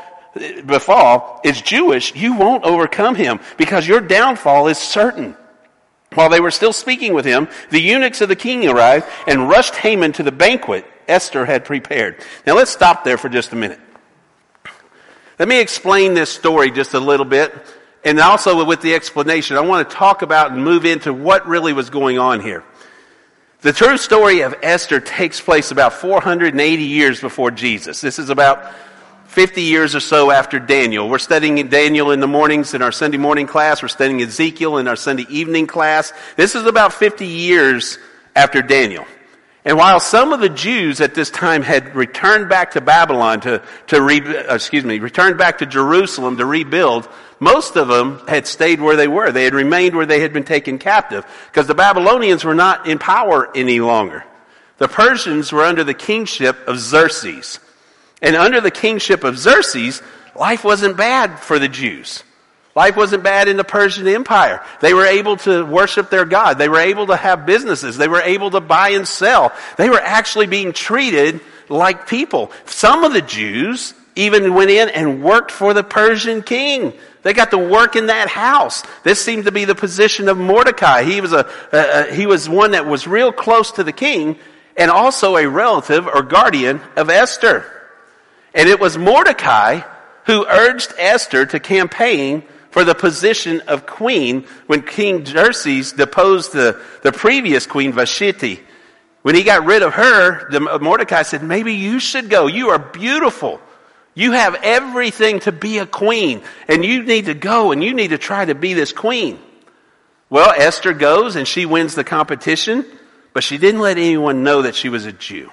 [0.66, 5.34] befall, is Jewish, you won't overcome him, because your downfall is certain.
[6.12, 9.76] While they were still speaking with him, the eunuchs of the king arrived and rushed
[9.76, 12.22] Haman to the banquet Esther had prepared.
[12.46, 13.80] Now let's stop there for just a minute.
[15.40, 17.54] Let me explain this story just a little bit.
[18.04, 21.72] And also with the explanation, I want to talk about and move into what really
[21.72, 22.62] was going on here.
[23.62, 28.02] The true story of Esther takes place about 480 years before Jesus.
[28.02, 28.70] This is about
[29.28, 31.08] 50 years or so after Daniel.
[31.08, 33.80] We're studying Daniel in the mornings in our Sunday morning class.
[33.80, 36.12] We're studying Ezekiel in our Sunday evening class.
[36.36, 37.98] This is about 50 years
[38.36, 39.06] after Daniel.
[39.64, 43.62] And while some of the Jews at this time had returned back to Babylon to,
[43.88, 47.08] to re, uh, excuse me, returned back to Jerusalem to rebuild,
[47.40, 49.32] most of them had stayed where they were.
[49.32, 52.98] They had remained where they had been taken captive because the Babylonians were not in
[52.98, 54.24] power any longer.
[54.78, 57.60] The Persians were under the kingship of Xerxes.
[58.22, 60.00] And under the kingship of Xerxes,
[60.34, 62.22] life wasn't bad for the Jews.
[62.76, 64.64] Life wasn't bad in the Persian Empire.
[64.80, 66.58] They were able to worship their God.
[66.58, 67.96] They were able to have businesses.
[67.96, 69.52] They were able to buy and sell.
[69.76, 72.52] They were actually being treated like people.
[72.66, 76.92] Some of the Jews even went in and worked for the Persian king.
[77.22, 78.82] They got to work in that house.
[79.02, 81.02] This seemed to be the position of Mordecai.
[81.02, 84.38] He was a, he was one that was real close to the king
[84.76, 87.64] and also a relative or guardian of Esther.
[88.54, 89.80] And it was Mordecai
[90.26, 96.80] who urged Esther to campaign for the position of queen when King Xerxes deposed the,
[97.02, 98.60] the previous queen Vashti.
[99.22, 102.46] When he got rid of her, the, Mordecai said, maybe you should go.
[102.46, 103.60] You are beautiful.
[104.14, 108.08] You have everything to be a queen, and you need to go and you need
[108.08, 109.38] to try to be this queen.
[110.30, 112.86] Well, Esther goes and she wins the competition,
[113.32, 115.50] but she didn't let anyone know that she was a Jew.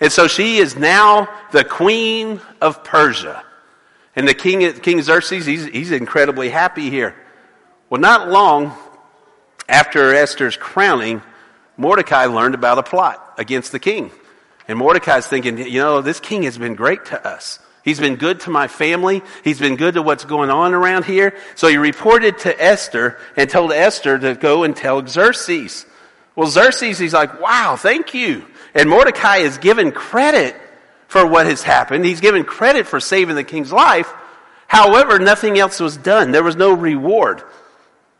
[0.00, 3.44] And so she is now the queen of Persia.
[4.20, 7.14] And the king, King Xerxes, he's, he's incredibly happy here.
[7.88, 8.76] Well, not long
[9.66, 11.22] after Esther's crowning,
[11.78, 14.10] Mordecai learned about a plot against the king.
[14.68, 17.60] And Mordecai's thinking, you know, this king has been great to us.
[17.82, 19.22] He's been good to my family.
[19.42, 21.34] He's been good to what's going on around here.
[21.54, 25.86] So he reported to Esther and told Esther to go and tell Xerxes.
[26.36, 28.44] Well, Xerxes, he's like, wow, thank you.
[28.74, 30.54] And Mordecai is given credit
[31.10, 32.04] for what has happened.
[32.04, 34.08] He's given credit for saving the king's life.
[34.68, 36.30] However, nothing else was done.
[36.30, 37.42] There was no reward.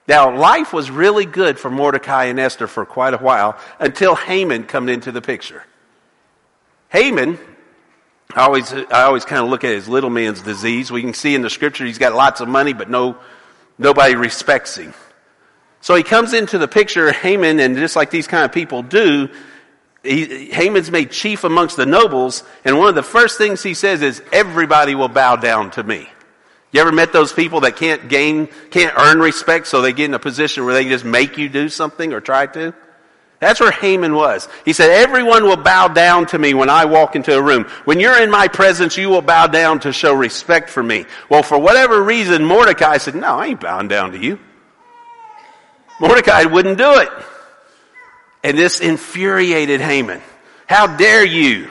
[0.08, 4.64] Now, life was really good for Mordecai and Esther for quite a while until Haman
[4.64, 5.62] come into the picture.
[6.88, 7.38] Haman,
[8.34, 10.90] I always, I always kind of look at his little man's disease.
[10.90, 13.18] We can see in the scripture he's got lots of money, but no,
[13.78, 14.94] nobody respects him.
[15.80, 19.28] So he comes into the picture, Haman, and just like these kind of people do,
[20.02, 24.02] he, Haman's made chief amongst the nobles, and one of the first things he says
[24.02, 26.08] is, everybody will bow down to me.
[26.72, 30.14] You ever met those people that can't gain, can't earn respect, so they get in
[30.14, 32.72] a position where they just make you do something or try to?
[33.40, 34.48] That's where Haman was.
[34.66, 37.64] He said, everyone will bow down to me when I walk into a room.
[37.86, 41.06] When you're in my presence, you will bow down to show respect for me.
[41.30, 44.38] Well, for whatever reason, Mordecai said, no, I ain't bowing down to you.
[46.00, 47.08] Mordecai wouldn't do it.
[48.42, 50.20] And this infuriated Haman.
[50.66, 51.68] How dare you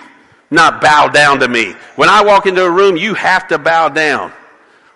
[0.52, 1.74] not bow down to me?
[1.96, 4.34] When I walk into a room, you have to bow down.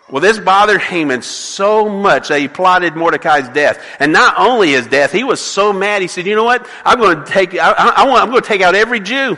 [0.10, 3.84] Well, this bothered Haman so much that he plotted Mordecai's death.
[4.00, 6.68] And not only his death, he was so mad, he said, you know what?
[6.86, 9.38] I'm going to take, I, I want, I'm going to take out every Jew.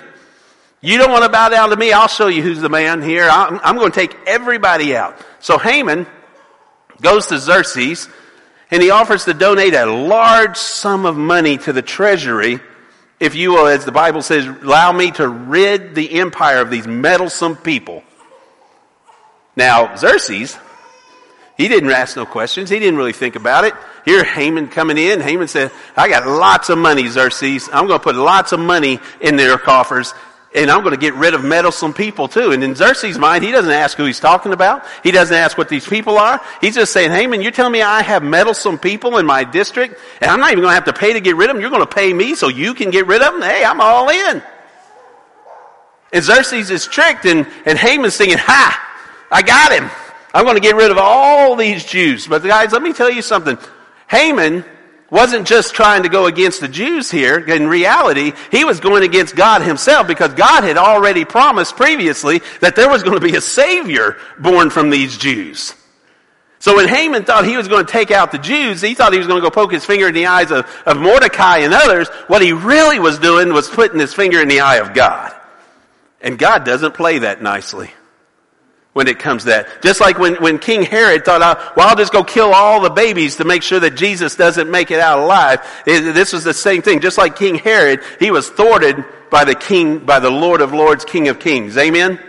[0.82, 1.94] You don't want to bow down to me?
[1.94, 3.28] I'll show you who's the man here.
[3.32, 5.18] I'm, I'm going to take everybody out.
[5.40, 6.08] So Haman
[7.02, 8.10] goes to Xerxes
[8.76, 12.60] and he offers to donate a large sum of money to the treasury
[13.20, 16.86] if you will, as the Bible says, allow me to rid the empire of these
[16.86, 18.04] meddlesome people.
[19.56, 20.58] Now, Xerxes,
[21.56, 22.70] he didn't ask no questions.
[22.70, 23.74] He didn't really think about it.
[24.04, 25.22] Here, Haman coming in.
[25.22, 27.70] Haman said, I got lots of money, Xerxes.
[27.72, 30.14] I'm going to put lots of money in their coffers
[30.56, 32.52] and I'm going to get rid of meddlesome people too.
[32.52, 34.86] And in Xerxes' mind, he doesn't ask who he's talking about.
[35.04, 36.42] He doesn't ask what these people are.
[36.62, 40.32] He's just saying, Haman, you're telling me I have meddlesome people in my district and
[40.32, 41.62] I'm not even going to have to pay to get rid of them.
[41.62, 43.42] You're going to pay me so you can get rid of them?
[43.42, 44.42] Hey, I'm all in.
[46.14, 48.82] And Xerxes is tricked and, and Haman's thinking, ha,
[49.30, 49.90] I got him.
[50.34, 52.28] I'm going to get rid of all these Jews.
[52.28, 53.58] But guys, let me tell you something.
[54.08, 54.64] Haman
[55.16, 57.40] wasn't just trying to go against the Jews here.
[57.40, 62.76] In reality, he was going against God himself because God had already promised previously that
[62.76, 65.74] there was going to be a Savior born from these Jews.
[66.60, 69.18] So when Haman thought he was going to take out the Jews, he thought he
[69.18, 72.10] was going to go poke his finger in the eyes of, of Mordecai and others.
[72.28, 75.34] What he really was doing was putting his finger in the eye of God.
[76.20, 77.90] And God doesn't play that nicely
[78.96, 79.82] when it comes to that.
[79.82, 81.42] Just like when, when King Herod thought,
[81.76, 84.90] well, I'll just go kill all the babies to make sure that Jesus doesn't make
[84.90, 85.60] it out alive.
[85.86, 87.02] It, this was the same thing.
[87.02, 91.04] Just like King Herod, he was thwarted by the king, by the Lord of Lords,
[91.04, 91.76] King of Kings.
[91.78, 92.22] Amen?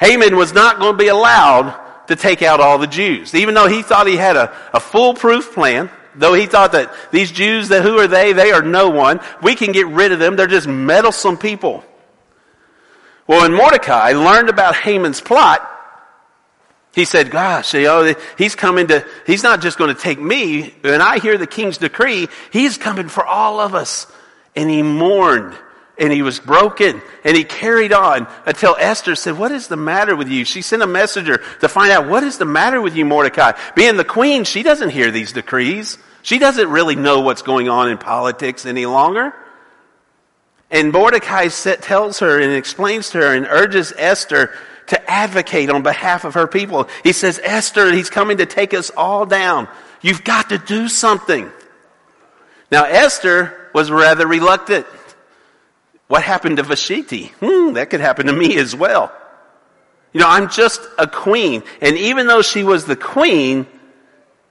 [0.00, 3.32] Haman was not going to be allowed to take out all the Jews.
[3.36, 7.30] Even though he thought he had a, a foolproof plan, though he thought that these
[7.30, 8.32] Jews, that who are they?
[8.32, 9.20] They are no one.
[9.40, 10.34] We can get rid of them.
[10.34, 11.84] They're just meddlesome people.
[13.28, 15.74] Well, when Mordecai learned about Haman's plot,
[16.96, 20.70] he said, gosh, you know, he's coming to, he's not just going to take me.
[20.80, 24.10] When I hear the king's decree, he's coming for all of us.
[24.56, 25.54] And he mourned
[25.98, 30.16] and he was broken and he carried on until Esther said, what is the matter
[30.16, 30.46] with you?
[30.46, 33.52] She sent a messenger to find out what is the matter with you, Mordecai.
[33.74, 35.98] Being the queen, she doesn't hear these decrees.
[36.22, 39.34] She doesn't really know what's going on in politics any longer.
[40.70, 44.54] And Mordecai tells her and explains to her and urges Esther
[45.06, 46.88] advocate on behalf of her people.
[47.02, 49.68] He says, Esther, he's coming to take us all down.
[50.00, 51.50] You've got to do something.
[52.70, 54.86] Now, Esther was rather reluctant.
[56.08, 57.32] What happened to Vashti?
[57.40, 59.12] Hmm, that could happen to me as well.
[60.12, 61.62] You know, I'm just a queen.
[61.80, 63.66] And even though she was the queen,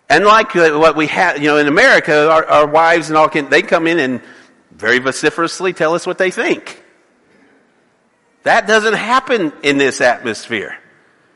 [0.09, 3.49] and like what we have, you know, in America, our, our wives and all can,
[3.49, 4.21] they come in and
[4.71, 6.83] very vociferously tell us what they think.
[8.45, 10.77] That doesn't happen in this atmosphere.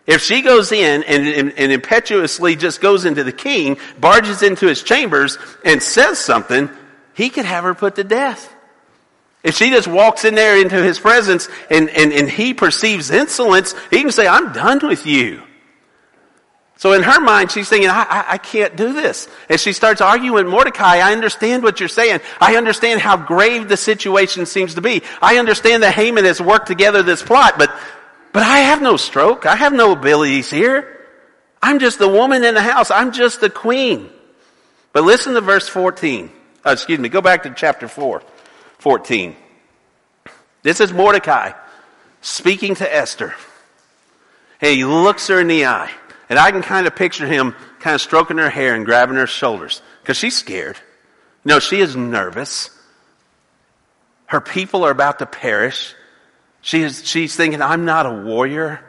[0.06, 4.68] If she goes in and, and, and, impetuously just goes into the king, barges into
[4.68, 6.70] his chambers, and says something,
[7.16, 8.54] he could have her put to death.
[9.44, 13.74] If she just walks in there into his presence and, and, and he perceives insolence,
[13.90, 15.44] he can say, I'm done with you.
[16.80, 19.28] So in her mind, she's thinking, I, I, I, can't do this.
[19.50, 22.22] And she starts arguing Mordecai, I understand what you're saying.
[22.40, 25.04] I understand how grave the situation seems to be.
[25.22, 27.70] I understand that Haman has worked together this plot, but,
[28.32, 29.46] but I have no stroke.
[29.46, 31.06] I have no abilities here.
[31.62, 32.92] I'm just the woman in the house.
[32.92, 34.10] I'm just the queen.
[34.94, 36.32] But listen to verse 14.
[36.66, 38.24] Uh, excuse me, go back to chapter 4,
[38.78, 39.36] 14.
[40.64, 41.52] This is Mordecai
[42.22, 43.36] speaking to Esther.
[44.62, 45.92] He looks her in the eye.
[46.30, 49.28] And I can kind of picture him kind of stroking her hair and grabbing her
[49.28, 50.78] shoulders because she's scared.
[51.44, 52.70] No, she is nervous.
[54.28, 55.96] Her people are about to perish.
[56.62, 58.86] She is, she's thinking, I'm not a warrior.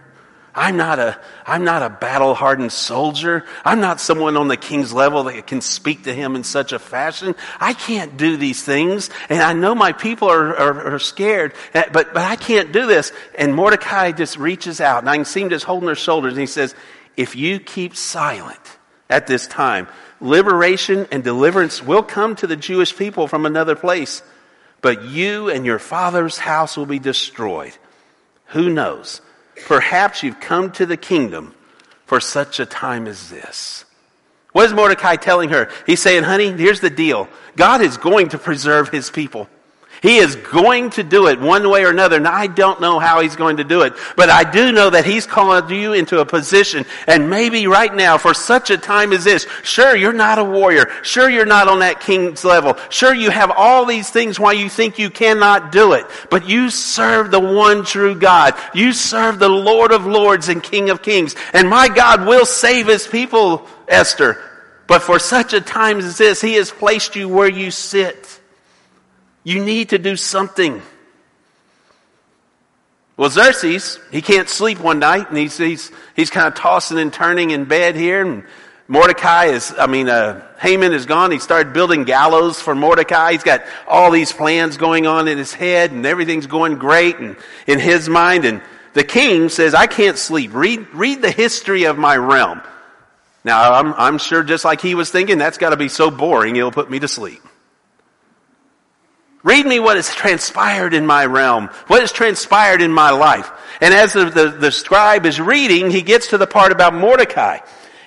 [0.55, 3.45] I'm not a, I'm not a battle hardened soldier.
[3.65, 6.79] I'm not someone on the king's level that can speak to him in such a
[6.79, 7.37] fashion.
[7.61, 9.11] I can't do these things.
[9.29, 12.87] And I know my people are, are, are scared, eh, but, but I can't do
[12.87, 13.13] this.
[13.39, 16.41] And Mordecai just reaches out and I can see him just holding her shoulders and
[16.41, 16.75] he says,
[17.17, 18.61] if you keep silent
[19.09, 19.89] at this time,
[20.21, 24.23] liberation and deliverance will come to the Jewish people from another place,
[24.81, 27.77] but you and your father's house will be destroyed.
[28.47, 29.21] Who knows?
[29.67, 31.55] Perhaps you've come to the kingdom
[32.07, 33.85] for such a time as this.
[34.53, 35.71] What is Mordecai telling her?
[35.87, 37.29] He's saying, honey, here's the deal.
[37.57, 39.49] God is going to preserve his people.
[40.03, 43.21] He is going to do it one way or another, and I don't know how
[43.21, 43.93] he's going to do it.
[44.17, 48.17] But I do know that he's calling you into a position, and maybe right now,
[48.17, 50.91] for such a time as this, sure, you're not a warrior.
[51.03, 52.79] Sure, you're not on that king's level.
[52.89, 56.07] Sure, you have all these things why you think you cannot do it.
[56.31, 58.55] But you serve the one true God.
[58.73, 61.35] You serve the Lord of lords and King of kings.
[61.53, 64.43] And my God will save his people, Esther.
[64.87, 68.30] But for such a time as this, he has placed you where you sit.
[69.43, 70.83] You need to do something.
[73.17, 77.13] Well, Xerxes, he can't sleep one night, and he's, he's, he's kind of tossing and
[77.13, 78.45] turning in bed here, and
[78.89, 81.31] Mordecai is, I mean, uh, Haman is gone.
[81.31, 83.33] He started building gallows for Mordecai.
[83.33, 87.37] He's got all these plans going on in his head, and everything's going great and
[87.67, 88.45] in his mind.
[88.45, 88.63] And
[88.95, 90.53] the king says, I can't sleep.
[90.55, 92.63] Read, read the history of my realm.
[93.45, 96.57] Now, I'm, I'm sure just like he was thinking, that's got to be so boring,
[96.57, 97.43] it'll put me to sleep.
[99.43, 103.51] Read me what has transpired in my realm, what has transpired in my life.
[103.81, 107.61] And as the, the, the, scribe is reading, he gets to the part about Mordecai.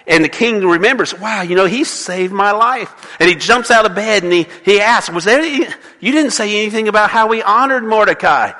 [0.05, 3.17] And the king remembers, wow, you know, he saved my life.
[3.19, 5.65] And he jumps out of bed and he, he asks, was there any,
[5.99, 8.51] you didn't say anything about how we honored Mordecai.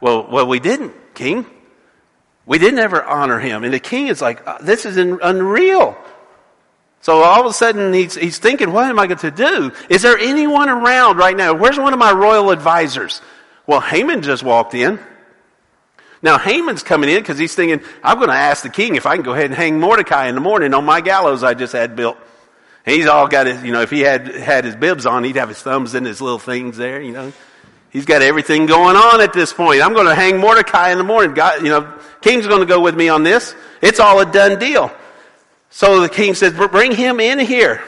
[0.00, 1.44] Well, well, we didn't, king.
[2.46, 3.62] We didn't ever honor him.
[3.62, 5.96] And the king is like, uh, this is unreal.
[7.02, 9.72] So all of a sudden he's, he's thinking, what am I going to do?
[9.90, 11.52] Is there anyone around right now?
[11.52, 13.20] Where's one of my royal advisors?
[13.66, 15.00] Well, Haman just walked in.
[16.22, 19.16] Now Haman's coming in because he's thinking, I'm going to ask the king if I
[19.16, 21.96] can go ahead and hang Mordecai in the morning on my gallows I just had
[21.96, 22.16] built.
[22.84, 25.48] he's all got his, you know, if he had had his bibs on, he'd have
[25.48, 27.32] his thumbs in his little things there, you know.
[27.90, 29.82] He's got everything going on at this point.
[29.82, 31.34] I'm going to hang Mordecai in the morning.
[31.34, 33.54] God, you know, king's going to go with me on this.
[33.82, 34.90] It's all a done deal.
[35.72, 37.82] So the king says, bring him in here.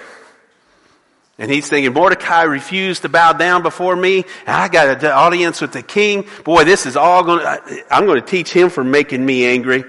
[1.39, 4.25] And he's thinking, Mordecai refused to bow down before me.
[4.47, 6.27] And I got an audience with the king.
[6.45, 9.85] Boy, this is all going to, I'm going to teach him for making me angry.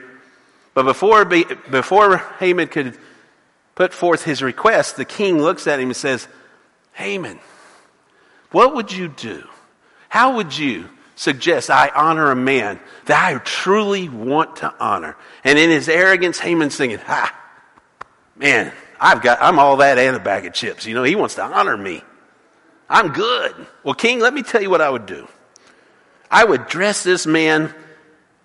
[0.74, 2.98] But before, before Haman could
[3.76, 6.28] put forth his request, the king looks at him and says,
[6.94, 7.40] Haman,
[8.52, 9.48] what would you do?
[10.10, 15.16] How would you suggest I honor a man that I truly want to honor?
[15.46, 17.34] And in his arrogance, Haman's thinking, ha,
[18.36, 20.86] man, I've got, I'm all that and a bag of chips.
[20.86, 22.04] You know, he wants to honor me.
[22.90, 23.54] I'm good.
[23.84, 25.28] Well, King, let me tell you what I would do.
[26.30, 27.74] I would dress this man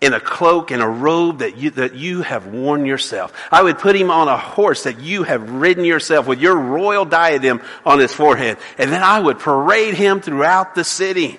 [0.00, 3.32] in a cloak and a robe that you, that you have worn yourself.
[3.52, 7.04] I would put him on a horse that you have ridden yourself with your royal
[7.04, 8.56] diadem on his forehead.
[8.78, 11.38] And then I would parade him throughout the city.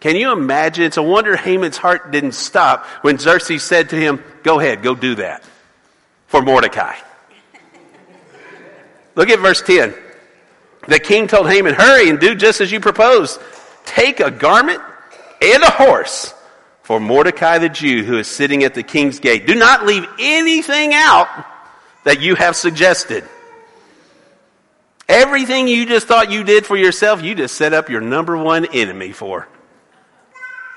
[0.00, 0.84] Can you imagine?
[0.84, 4.94] It's a wonder Haman's heart didn't stop when Xerxes said to him, Go ahead, go
[4.94, 5.44] do that
[6.26, 6.96] for Mordecai.
[9.14, 9.94] Look at verse 10.
[10.88, 13.40] The king told Haman, Hurry and do just as you proposed.
[13.84, 14.80] Take a garment
[15.42, 16.34] and a horse
[16.82, 19.46] for Mordecai the Jew who is sitting at the king's gate.
[19.46, 21.28] Do not leave anything out
[22.04, 23.24] that you have suggested.
[25.08, 28.66] Everything you just thought you did for yourself, you just set up your number one
[28.66, 29.48] enemy for.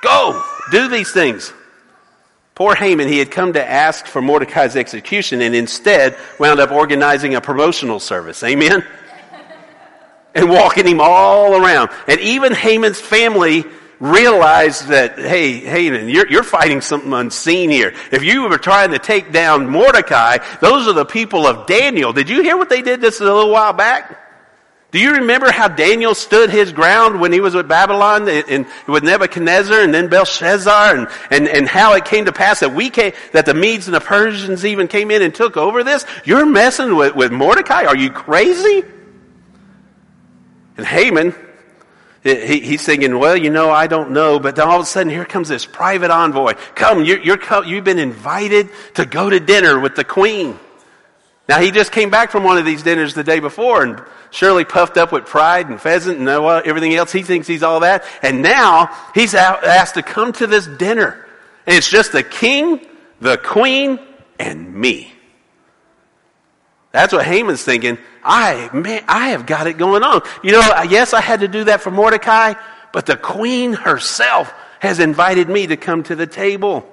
[0.02, 1.54] Go, do these things.
[2.56, 7.34] Poor Haman, he had come to ask for Mordecai's execution and instead wound up organizing
[7.34, 8.44] a promotional service.
[8.44, 8.86] Amen?
[10.36, 11.90] and walking him all around.
[12.08, 13.66] And even Haman's family
[14.00, 17.94] realized that, hey, Haman, you're, you're fighting something unseen here.
[18.12, 22.14] If you were trying to take down Mordecai, those are the people of Daniel.
[22.14, 24.23] Did you hear what they did just a little while back?
[24.94, 28.66] Do you remember how Daniel stood his ground when he was with Babylon and, and
[28.88, 32.92] with Nebuchadnezzar and then Belshazzar and, and, and how it came to pass that we
[32.92, 36.06] came, that the Medes and the Persians even came in and took over this?
[36.26, 37.86] You're messing with, with Mordecai?
[37.86, 38.84] Are you crazy?
[40.78, 41.34] And Haman,
[42.22, 44.40] he, he's thinking, well, you know, I don't know.
[44.40, 46.54] But then all of a sudden, here comes this private envoy.
[46.76, 50.60] Come, you're, you're, you've been invited to go to dinner with the queen.
[51.48, 54.64] Now, he just came back from one of these dinners the day before and surely
[54.64, 57.12] puffed up with pride and pheasant and uh, everything else.
[57.12, 58.06] He thinks he's all that.
[58.22, 61.26] And now he's asked to come to this dinner.
[61.68, 62.80] And it's just the king,
[63.20, 64.00] the queen,
[64.40, 65.12] and me.
[66.94, 67.98] That's what Haman's thinking.
[68.24, 70.22] I, man, I have got it going on.
[70.44, 72.54] You know, yes, I had to do that for Mordecai,
[72.94, 76.88] but the queen herself has invited me to come to the table.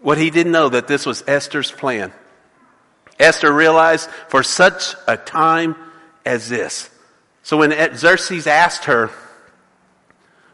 [0.00, 2.12] What he didn't know that this was Esther's plan.
[3.18, 5.76] Esther realized for such a time
[6.24, 6.90] as this.
[7.42, 9.10] So when Xerxes asked her,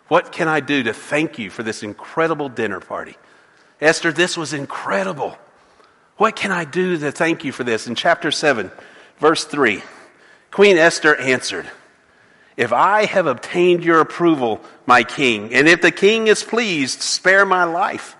[0.08, 3.16] What can I do to thank you for this incredible dinner party?
[3.80, 5.36] Esther, this was incredible.
[6.16, 7.86] What can I do to thank you for this?
[7.86, 8.72] In chapter 7,
[9.18, 9.82] verse 3,
[10.50, 11.70] Queen Esther answered,
[12.56, 17.46] If I have obtained your approval, my king, and if the king is pleased, spare
[17.46, 18.16] my life.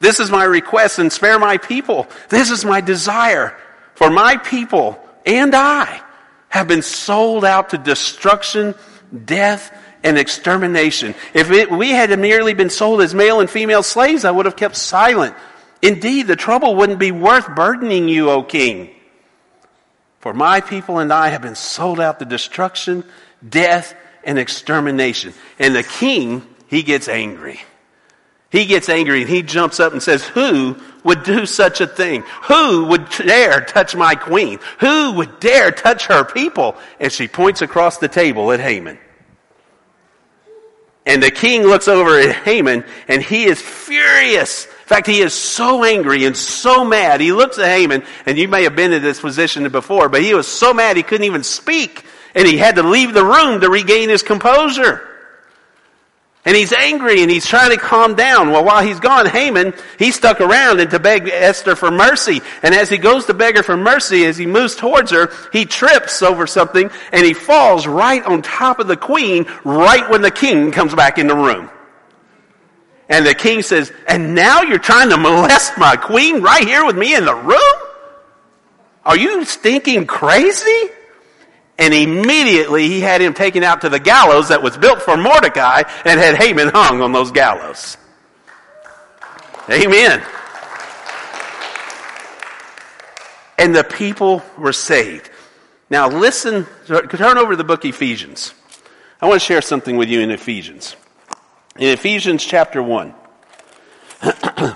[0.00, 2.06] This is my request, and spare my people.
[2.30, 3.54] This is my desire
[3.94, 6.02] for my people and I
[6.48, 8.74] have been sold out to destruction,
[9.24, 11.14] death, and extermination.
[11.32, 14.56] If it, we had merely been sold as male and female slaves, I would have
[14.56, 15.34] kept silent.
[15.82, 18.90] Indeed, the trouble wouldn't be worth burdening you, O king.
[20.20, 23.04] For my people and I have been sold out to destruction,
[23.46, 25.34] death, and extermination.
[25.58, 27.60] And the king, he gets angry.
[28.54, 32.22] He gets angry and he jumps up and says, Who would do such a thing?
[32.44, 34.60] Who would dare touch my queen?
[34.78, 36.76] Who would dare touch her people?
[37.00, 38.96] And she points across the table at Haman.
[41.04, 44.66] And the king looks over at Haman and he is furious.
[44.66, 47.20] In fact, he is so angry and so mad.
[47.20, 50.32] He looks at Haman, and you may have been in this position before, but he
[50.32, 52.04] was so mad he couldn't even speak.
[52.36, 55.13] And he had to leave the room to regain his composure.
[56.46, 58.50] And he's angry and he's trying to calm down.
[58.50, 62.42] Well, while he's gone, Haman, he stuck around and to beg Esther for mercy.
[62.62, 65.64] And as he goes to beg her for mercy, as he moves towards her, he
[65.64, 70.30] trips over something and he falls right on top of the queen right when the
[70.30, 71.70] king comes back in the room.
[73.08, 76.96] And the king says, and now you're trying to molest my queen right here with
[76.96, 77.58] me in the room?
[79.04, 80.90] Are you stinking crazy?
[81.78, 85.82] And immediately he had him taken out to the gallows that was built for Mordecai
[86.04, 87.96] and had Haman hung on those gallows.
[89.68, 90.22] Amen.
[93.58, 95.30] And the people were saved.
[95.90, 98.54] Now listen, turn over to the book Ephesians.
[99.20, 100.96] I want to share something with you in Ephesians.
[101.76, 103.14] In Ephesians chapter 1.
[104.22, 104.74] in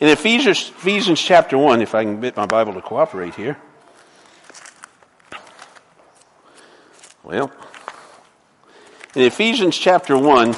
[0.00, 3.58] Ephesians, Ephesians chapter 1, if I can get my Bible to cooperate here.
[7.24, 7.50] Well,
[9.14, 10.54] in Ephesians chapter 1,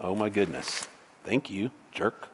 [0.00, 0.88] oh my goodness.
[1.22, 2.28] Thank you, jerk.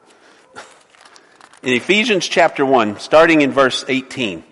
[1.61, 4.43] In Ephesians chapter 1, starting in verse 18,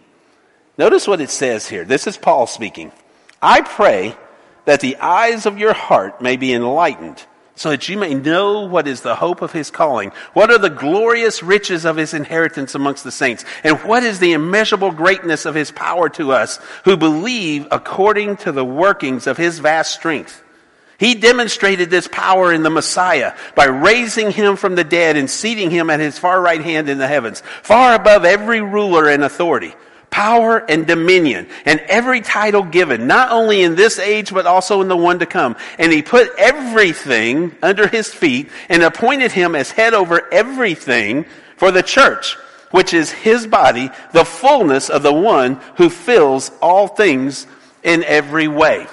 [0.77, 1.83] notice what it says here.
[1.83, 2.91] This is Paul speaking.
[3.41, 4.15] I pray
[4.65, 8.87] that the eyes of your heart may be enlightened so that you may know what
[8.87, 13.03] is the hope of his calling, what are the glorious riches of his inheritance amongst
[13.03, 17.67] the saints, and what is the immeasurable greatness of his power to us who believe
[17.69, 20.43] according to the workings of his vast strength.
[20.97, 25.69] He demonstrated this power in the Messiah by raising him from the dead and seating
[25.69, 29.75] him at his far right hand in the heavens, far above every ruler and authority
[30.13, 34.87] power and dominion, and every title given, not only in this age, but also in
[34.87, 35.55] the one to come.
[35.79, 41.25] And he put everything under his feet and appointed him as head over everything
[41.57, 42.35] for the church,
[42.69, 47.47] which is his body, the fullness of the one who fills all things
[47.81, 48.85] in every way.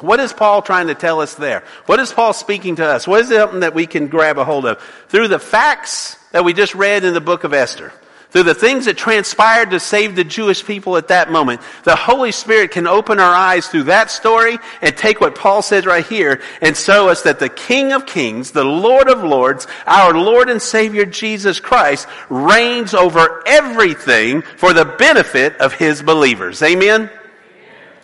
[0.00, 1.62] What is Paul trying to tell us there?
[1.86, 3.06] What is Paul speaking to us?
[3.06, 4.82] What is something that we can grab a hold of?
[5.10, 7.92] Through the facts that we just read in the book of Esther,
[8.30, 12.30] through the things that transpired to save the Jewish people at that moment, the Holy
[12.30, 16.42] Spirit can open our eyes through that story and take what Paul says right here
[16.60, 20.60] and show us that the King of Kings, the Lord of Lords, our Lord and
[20.60, 26.62] Savior Jesus Christ reigns over everything for the benefit of His believers.
[26.62, 27.10] Amen?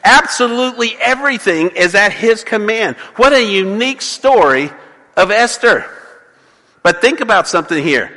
[0.05, 2.97] Absolutely everything is at his command.
[3.17, 4.71] What a unique story
[5.17, 5.87] of Esther.
[6.83, 8.13] But think about something here.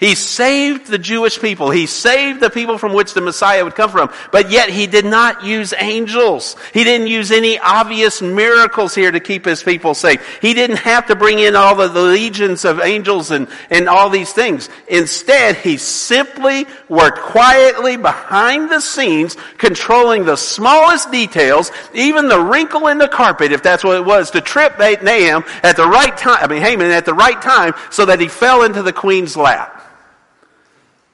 [0.00, 1.70] He saved the Jewish people.
[1.70, 4.12] He saved the people from which the Messiah would come from.
[4.32, 6.56] But yet he did not use angels.
[6.72, 10.40] He didn't use any obvious miracles here to keep his people safe.
[10.42, 14.10] He didn't have to bring in all the, the legions of angels and, and all
[14.10, 14.68] these things.
[14.88, 22.88] Instead, he simply worked quietly behind the scenes, controlling the smallest details, even the wrinkle
[22.88, 26.38] in the carpet, if that's what it was, to trip Nahum at the right time,
[26.42, 29.82] I mean Haman at the right time, so that he fell into the queen's lap.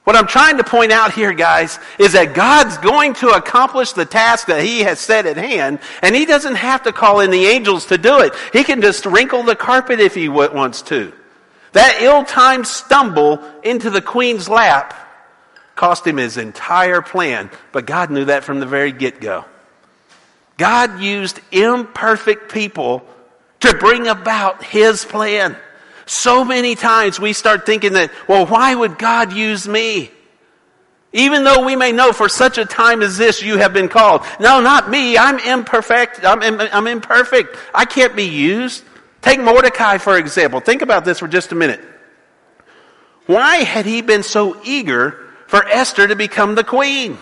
[0.03, 4.05] What I'm trying to point out here, guys, is that God's going to accomplish the
[4.05, 7.45] task that He has set at hand, and He doesn't have to call in the
[7.45, 8.33] angels to do it.
[8.51, 11.13] He can just wrinkle the carpet if He wants to.
[11.73, 14.97] That ill-timed stumble into the queen's lap
[15.75, 19.45] cost him his entire plan, but God knew that from the very get-go.
[20.57, 23.03] God used imperfect people
[23.61, 25.57] to bring about His plan.
[26.05, 30.11] So many times we start thinking that, well, why would God use me?
[31.13, 34.21] Even though we may know for such a time as this you have been called.
[34.39, 35.17] No, not me.
[35.17, 36.23] I'm imperfect.
[36.23, 37.57] I'm, I'm imperfect.
[37.73, 38.83] I can't be used.
[39.21, 40.61] Take Mordecai, for example.
[40.61, 41.81] Think about this for just a minute.
[43.25, 47.17] Why had he been so eager for Esther to become the queen?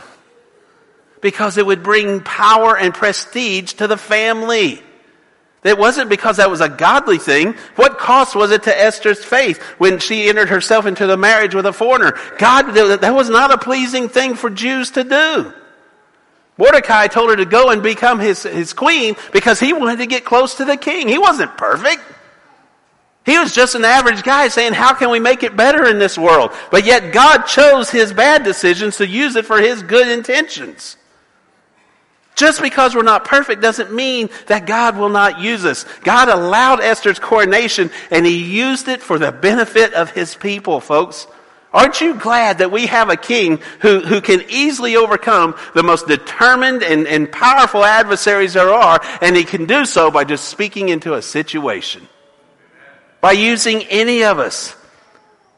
[1.20, 4.82] Because it would bring power and prestige to the family.
[5.64, 7.54] It wasn't because that was a godly thing.
[7.76, 11.66] What cost was it to Esther's faith when she entered herself into the marriage with
[11.66, 12.18] a foreigner?
[12.38, 15.54] God, that was not a pleasing thing for Jews to do.
[16.58, 20.26] Mordecai told her to go and become his, his queen because he wanted to get
[20.26, 21.08] close to the king.
[21.08, 22.02] He wasn't perfect.
[23.26, 26.18] He was just an average guy saying, how can we make it better in this
[26.18, 26.52] world?
[26.72, 30.98] But yet God chose his bad decisions to use it for his good intentions.
[32.40, 35.84] Just because we're not perfect doesn't mean that God will not use us.
[36.06, 41.28] God allowed Esther's coronation and he used it for the benefit of his people, folks.
[41.74, 46.08] Aren't you glad that we have a king who, who can easily overcome the most
[46.08, 50.88] determined and, and powerful adversaries there are, and he can do so by just speaking
[50.88, 52.08] into a situation?
[53.20, 54.78] By using any of us.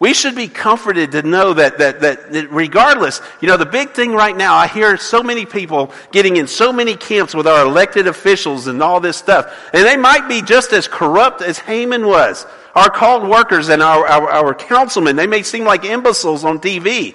[0.02, 3.92] We should be comforted to know that, that, that, that, regardless, you know, the big
[3.92, 7.64] thing right now, I hear so many people getting in so many camps with our
[7.64, 9.70] elected officials and all this stuff.
[9.72, 12.48] And they might be just as corrupt as Haman was.
[12.74, 17.14] Our called workers and our, our, our councilmen, they may seem like imbeciles on TV.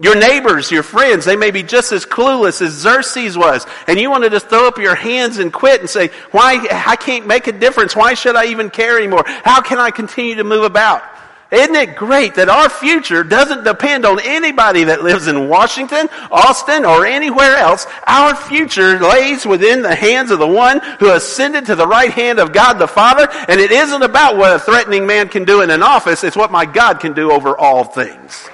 [0.00, 3.68] Your neighbors, your friends, they may be just as clueless as Xerxes was.
[3.86, 6.96] And you want to just throw up your hands and quit and say, why, I
[6.96, 7.94] can't make a difference.
[7.94, 9.22] Why should I even care anymore?
[9.26, 11.04] How can I continue to move about?
[11.50, 16.84] Isn't it great that our future doesn't depend on anybody that lives in Washington, Austin,
[16.84, 17.86] or anywhere else?
[18.06, 22.38] Our future lays within the hands of the one who ascended to the right hand
[22.38, 25.70] of God the Father, and it isn't about what a threatening man can do in
[25.70, 28.48] an office, it's what my God can do over all things.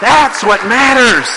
[0.00, 1.28] That's what matters.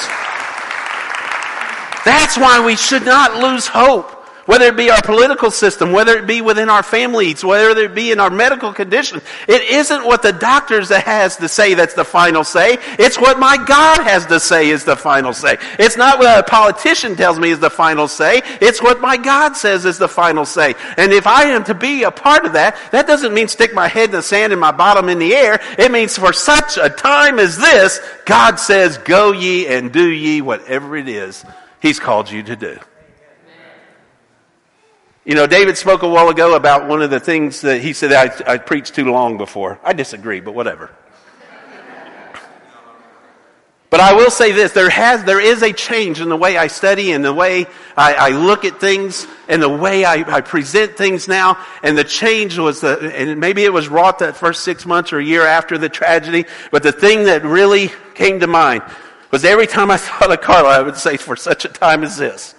[2.05, 4.14] That's why we should not lose hope.
[4.45, 8.11] Whether it be our political system, whether it be within our families, whether it be
[8.11, 12.43] in our medical condition, it isn't what the doctors has to say that's the final
[12.43, 12.77] say.
[12.99, 15.57] It's what my God has to say is the final say.
[15.79, 18.43] It's not what a politician tells me is the final say.
[18.61, 20.75] It's what my God says is the final say.
[20.95, 23.87] And if I am to be a part of that, that doesn't mean stick my
[23.87, 25.59] head in the sand and my bottom in the air.
[25.79, 30.41] It means for such a time as this, God says, go ye and do ye
[30.41, 31.43] whatever it is
[31.85, 32.79] He's called you to do.
[35.25, 38.13] You know, David spoke a while ago about one of the things that he said
[38.13, 39.79] I, I preached too long before.
[39.83, 40.91] I disagree, but whatever.
[43.89, 46.67] But I will say this, there has, there is a change in the way I
[46.67, 47.65] study and the way
[47.95, 51.63] I, I look at things and the way I, I, present things now.
[51.81, 55.19] And the change was the, and maybe it was wrought that first six months or
[55.19, 58.83] a year after the tragedy, but the thing that really came to mind
[59.31, 62.17] was every time I saw the Carla, I would say, for such a time as
[62.17, 62.54] this.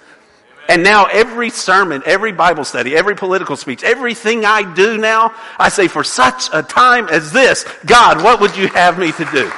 [0.68, 5.68] And now every sermon, every Bible study, every political speech, everything I do now, I
[5.68, 9.50] say, for such a time as this, God, what would you have me to do?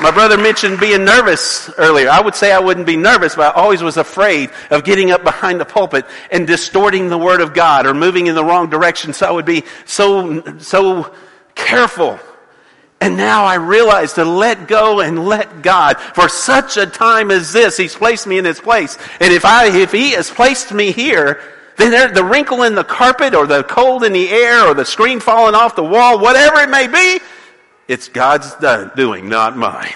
[0.00, 2.08] My brother mentioned being nervous earlier.
[2.08, 5.22] I would say I wouldn't be nervous, but I always was afraid of getting up
[5.24, 9.12] behind the pulpit and distorting the Word of God or moving in the wrong direction.
[9.12, 11.14] So I would be so, so
[11.54, 12.18] careful.
[13.00, 17.52] And now I realize to let go and let God for such a time as
[17.52, 17.78] this.
[17.78, 18.98] He's placed me in His place.
[19.20, 21.40] And if I, if He has placed me here,
[21.76, 24.84] then there, the wrinkle in the carpet or the cold in the air or the
[24.84, 27.24] screen falling off the wall, whatever it may be,
[27.88, 28.54] it's God's
[28.94, 29.94] doing, not mine.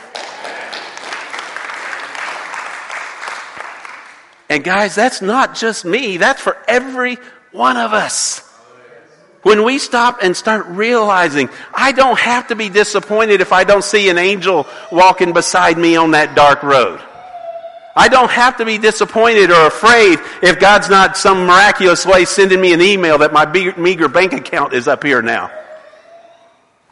[4.49, 6.16] And guys, that's not just me.
[6.16, 7.19] That's for every
[7.53, 8.44] one of us.
[9.45, 13.85] When we stop and start realizing, I don't have to be disappointed if I don't
[13.85, 16.99] see an angel walking beside me on that dark road.
[17.95, 22.61] I don't have to be disappointed or afraid if God's not some miraculous way sending
[22.61, 23.45] me an email that my
[23.77, 25.51] meager bank account is up here now.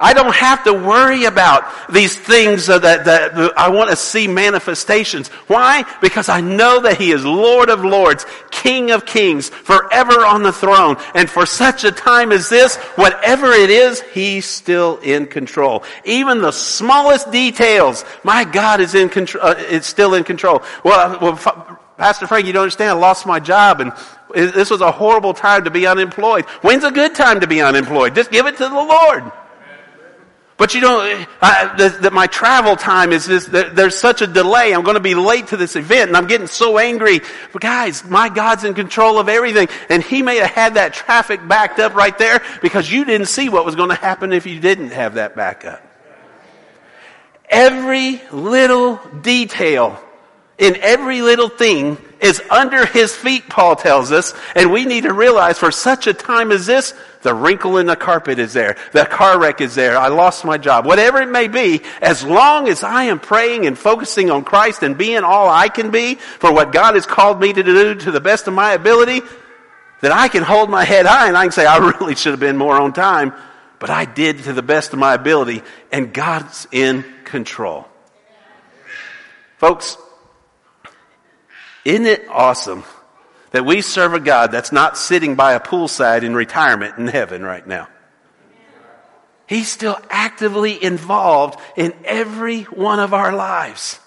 [0.03, 5.29] I don't have to worry about these things that, that I want to see manifestations.
[5.47, 5.85] Why?
[6.01, 10.53] Because I know that He is Lord of Lords, King of Kings, forever on the
[10.53, 10.97] throne.
[11.15, 15.85] And for such a time as this, whatever it is, He's still in control.
[16.05, 20.65] Even the smallest details, my God is in control, uh, is still in control.
[20.85, 22.91] Well, well, Pastor Frank, you don't understand.
[22.91, 23.93] I lost my job and
[24.35, 26.45] this was a horrible time to be unemployed.
[26.63, 28.17] When's a good time to be unemployed?
[28.17, 29.31] Just give it to the Lord.
[30.63, 31.01] But you know,
[31.41, 34.73] that my travel time is this, there's such a delay.
[34.73, 37.21] I'm going to be late to this event and I'm getting so angry.
[37.53, 39.67] But guys, my God's in control of everything.
[39.89, 43.49] And He may have had that traffic backed up right there because you didn't see
[43.49, 45.83] what was going to happen if you didn't have that backup.
[47.49, 50.01] Every little detail
[50.59, 55.13] in every little thing is under his feet, Paul tells us, and we need to
[55.13, 59.05] realize for such a time as this, the wrinkle in the carpet is there, the
[59.05, 62.83] car wreck is there, I lost my job, whatever it may be, as long as
[62.83, 66.73] I am praying and focusing on Christ and being all I can be for what
[66.73, 69.21] God has called me to do to the best of my ability,
[70.01, 72.41] that I can hold my head high and I can say, I really should have
[72.41, 73.33] been more on time,
[73.79, 77.89] but I did to the best of my ability, and God's in control.
[79.59, 79.97] Folks,
[81.85, 82.85] isn't it awesome
[83.51, 87.43] that we serve a God that's not sitting by a poolside in retirement in heaven
[87.43, 87.89] right now?
[89.47, 94.01] He's still actively involved in every one of our lives.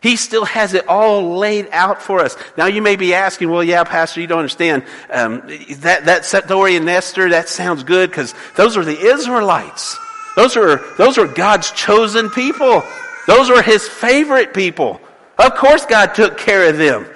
[0.00, 2.36] He still has it all laid out for us.
[2.56, 4.84] Now you may be asking, well, yeah, Pastor, you don't understand.
[5.10, 5.42] Um,
[5.78, 9.98] that, that story in Esther, that sounds good because those are the Israelites.
[10.36, 12.84] Those are, those are God's chosen people.
[13.26, 15.00] Those are His favorite people.
[15.38, 17.06] Of course God took care of them.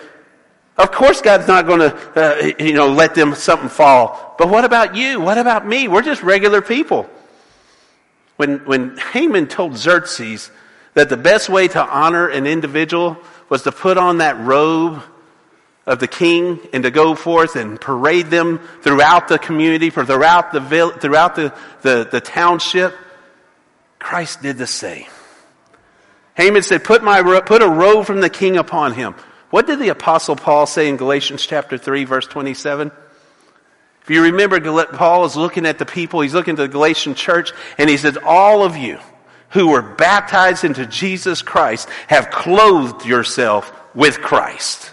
[0.79, 4.35] Of course God's not going to, uh, you know, let them something fall.
[4.39, 5.21] But what about you?
[5.21, 5.89] What about me?
[5.89, 7.09] We're just regular people.
[8.37, 10.51] When, when Haman told Xerxes
[10.95, 13.19] that the best way to honor an individual
[13.49, 15.03] was to put on that robe
[15.85, 20.53] of the king and to go forth and parade them throughout the community, for throughout
[20.53, 20.61] the,
[21.01, 22.95] throughout the, the, the township,
[23.99, 25.07] Christ did the same.
[26.35, 29.15] Haman said, put, my, put a robe from the king upon him.
[29.51, 32.91] What did the apostle Paul say in Galatians chapter 3 verse 27?
[34.03, 37.53] If you remember, Paul is looking at the people, he's looking at the Galatian church,
[37.79, 38.99] and he says, all of you
[39.51, 44.92] who were baptized into Jesus Christ have clothed yourself with Christ.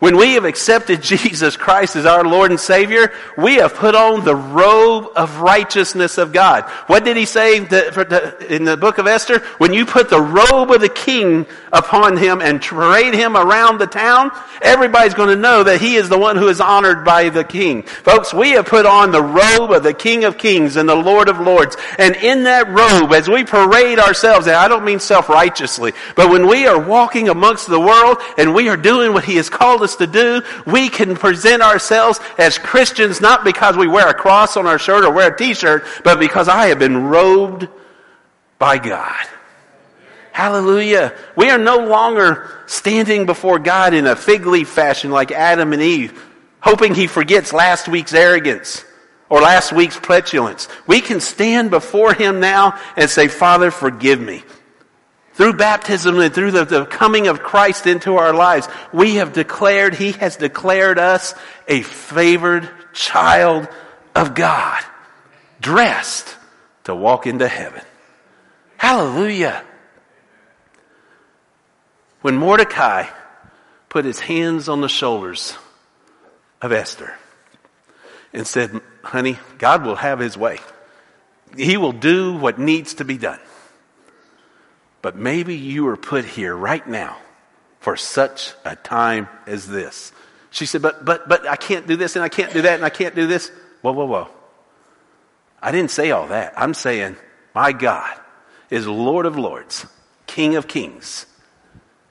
[0.00, 4.24] When we have accepted Jesus Christ as our Lord and Savior, we have put on
[4.24, 6.62] the robe of righteousness of God.
[6.86, 9.40] What did he say in the book of Esther?
[9.58, 13.88] When you put the robe of the king upon him and parade him around the
[13.88, 14.30] town,
[14.62, 17.82] everybody's going to know that he is the one who is honored by the king.
[17.82, 21.28] Folks, we have put on the robe of the King of Kings and the Lord
[21.28, 21.76] of Lords.
[21.98, 26.46] And in that robe, as we parade ourselves, and I don't mean self-righteously, but when
[26.46, 29.87] we are walking amongst the world and we are doing what he has called us
[29.88, 30.42] us to do.
[30.66, 35.04] We can present ourselves as Christians not because we wear a cross on our shirt
[35.04, 37.68] or wear a t-shirt, but because I have been robed
[38.58, 39.26] by God.
[40.32, 41.14] Hallelujah.
[41.36, 45.82] We are no longer standing before God in a fig leaf fashion like Adam and
[45.82, 46.22] Eve,
[46.60, 48.84] hoping he forgets last week's arrogance
[49.30, 50.68] or last week's petulance.
[50.86, 54.44] We can stand before him now and say, Father, forgive me.
[55.38, 59.94] Through baptism and through the, the, coming of Christ into our lives, we have declared,
[59.94, 61.32] He has declared us
[61.68, 63.68] a favored child
[64.16, 64.82] of God,
[65.60, 66.36] dressed
[66.84, 67.82] to walk into heaven.
[68.78, 69.62] Hallelujah.
[72.20, 73.06] When Mordecai
[73.90, 75.56] put his hands on the shoulders
[76.60, 77.14] of Esther
[78.32, 80.58] and said, Honey, God will have his way.
[81.56, 83.38] He will do what needs to be done.
[85.08, 87.16] But maybe you were put here right now
[87.80, 90.12] for such a time as this.
[90.50, 92.84] She said, But, but, but I can't do this and I can't do that and
[92.84, 93.50] I can't do this.
[93.80, 94.28] Whoa, whoa, whoa.
[95.62, 96.52] I didn't say all that.
[96.58, 97.16] I'm saying,
[97.54, 98.20] My God
[98.68, 99.86] is Lord of Lords,
[100.26, 101.24] King of Kings.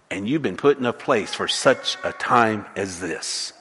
[0.10, 3.54] And you've been put in a place for such a time as this.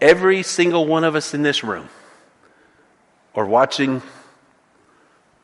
[0.00, 1.90] Every single one of us in this room,
[3.34, 4.00] or watching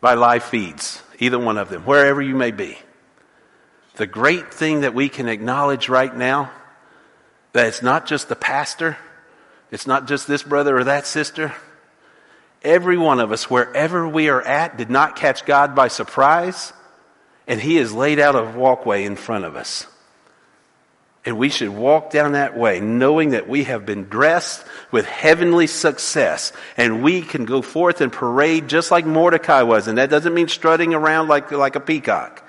[0.01, 2.79] by live feeds, either one of them, wherever you may be.
[3.97, 6.51] The great thing that we can acknowledge right now
[7.53, 8.99] that it's not just the pastor,
[9.71, 11.55] it's not just this brother or that sister.
[12.63, 16.75] Every one of us, wherever we are at, did not catch God by surprise,
[17.47, 19.87] and He has laid out a walkway in front of us.
[21.25, 25.67] And we should walk down that way knowing that we have been dressed with heavenly
[25.67, 29.89] success and we can go forth and parade just like Mordecai was.
[29.89, 32.46] And that doesn't mean strutting around like, like a peacock.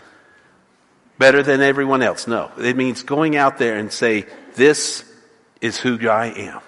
[1.18, 2.28] Better than everyone else.
[2.28, 2.52] No.
[2.58, 4.26] It means going out there and say,
[4.56, 5.04] this
[5.62, 6.62] is who I am.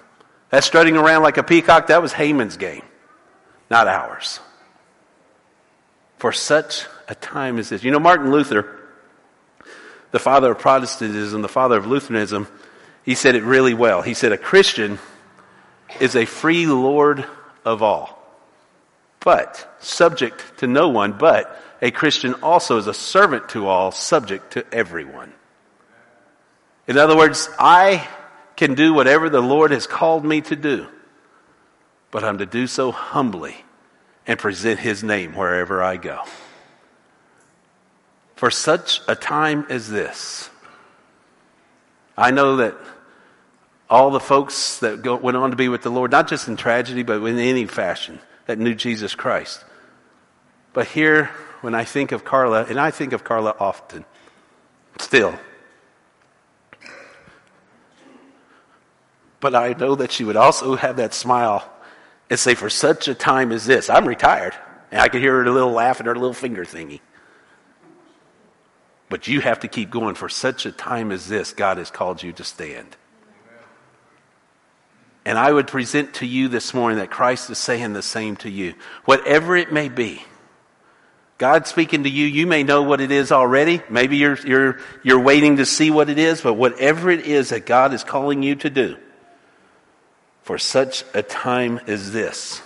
[0.50, 2.82] That strutting around like a peacock, that was Haman's game,
[3.70, 4.40] not ours.
[6.18, 7.84] For such a time as this.
[7.84, 8.78] You know, Martin Luther,
[10.10, 12.48] the father of Protestantism, the father of Lutheranism,
[13.04, 14.02] he said it really well.
[14.02, 14.98] He said, A Christian
[16.00, 17.24] is a free Lord
[17.64, 18.20] of all,
[19.20, 24.52] but subject to no one, but a Christian also is a servant to all, subject
[24.52, 25.32] to everyone.
[26.86, 28.06] In other words, I
[28.56, 30.86] can do whatever the Lord has called me to do,
[32.10, 33.64] but I'm to do so humbly
[34.26, 36.22] and present His name wherever I go
[38.40, 40.48] for such a time as this.
[42.16, 42.74] I know that
[43.90, 46.56] all the folks that go, went on to be with the Lord, not just in
[46.56, 49.62] tragedy, but in any fashion, that knew Jesus Christ.
[50.72, 51.28] But here,
[51.60, 54.04] when I think of Carla, and I think of Carla often,
[54.98, 55.38] still.
[59.40, 61.68] But I know that she would also have that smile
[62.28, 64.54] and say, For such a time as this, I'm retired.
[64.92, 67.00] And I could hear her little laugh and her little finger thingy.
[69.08, 70.14] But you have to keep going.
[70.14, 72.96] For such a time as this, God has called you to stand.
[75.24, 78.50] And I would present to you this morning that Christ is saying the same to
[78.50, 78.74] you.
[79.04, 80.22] Whatever it may be,
[81.40, 83.80] God speaking to you, you may know what it is already.
[83.88, 87.64] Maybe you're, you're, you're waiting to see what it is, but whatever it is that
[87.64, 88.98] God is calling you to do
[90.42, 92.60] for such a time as this,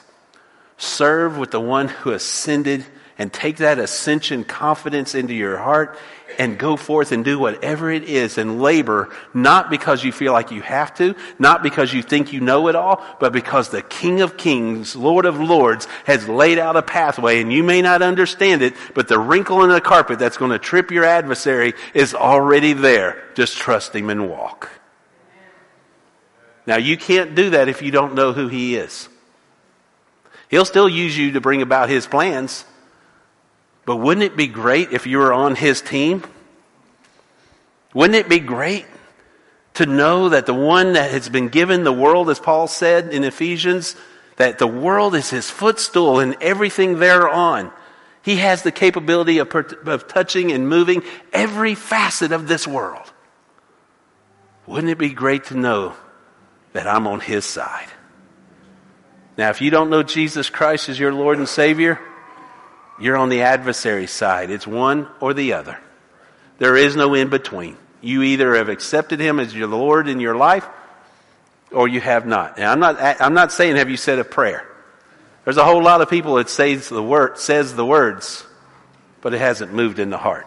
[0.76, 2.84] serve with the one who ascended
[3.18, 5.98] and take that ascension confidence into your heart
[6.38, 10.50] and go forth and do whatever it is and labor, not because you feel like
[10.50, 14.20] you have to, not because you think you know it all, but because the King
[14.20, 18.62] of Kings, Lord of Lords, has laid out a pathway and you may not understand
[18.62, 22.72] it, but the wrinkle in the carpet that's going to trip your adversary is already
[22.72, 23.22] there.
[23.34, 24.70] Just trust Him and walk.
[26.66, 29.08] Now you can't do that if you don't know who He is.
[30.48, 32.64] He'll still use you to bring about His plans.
[33.86, 36.24] But wouldn't it be great if you were on his team?
[37.92, 38.86] Wouldn't it be great
[39.74, 43.24] to know that the one that has been given the world, as Paul said in
[43.24, 43.96] Ephesians,
[44.36, 47.70] that the world is his footstool and everything thereon.
[48.22, 51.02] He has the capability of, of touching and moving
[51.32, 53.12] every facet of this world.
[54.66, 55.94] Wouldn't it be great to know
[56.72, 57.88] that I'm on his side?
[59.36, 62.00] Now, if you don't know Jesus Christ as your Lord and Savior,
[63.00, 64.50] you're on the adversary side.
[64.50, 65.78] It's one or the other.
[66.58, 67.76] There is no in between.
[68.00, 70.66] You either have accepted him as your Lord in your life
[71.72, 72.58] or you have not.
[72.58, 74.66] And I'm not, I'm not saying have you said a prayer.
[75.44, 78.44] There's a whole lot of people that says the word, says the words,
[79.20, 80.46] but it hasn't moved in the heart.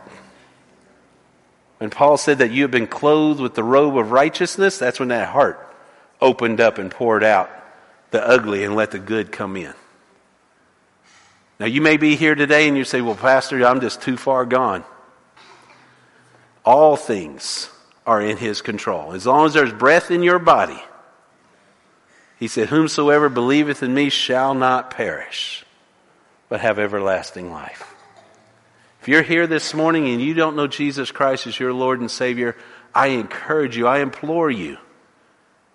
[1.77, 5.09] When Paul said that you have been clothed with the robe of righteousness, that's when
[5.09, 5.63] that heart
[6.19, 7.51] opened up and poured out
[8.09, 9.73] the ugly and let the good come in.
[11.59, 14.45] Now, you may be here today and you say, Well, Pastor, I'm just too far
[14.45, 14.83] gone.
[16.63, 17.69] All things
[18.05, 19.13] are in His control.
[19.13, 20.81] As long as there's breath in your body,
[22.39, 25.65] He said, Whomsoever believeth in me shall not perish,
[26.47, 27.95] but have everlasting life.
[29.01, 32.11] If you're here this morning and you don't know Jesus Christ as your Lord and
[32.11, 32.55] Savior,
[32.93, 34.77] I encourage you, I implore you,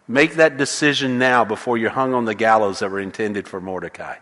[0.07, 4.17] make that decision now before you're hung on the gallows that were intended for Mordecai.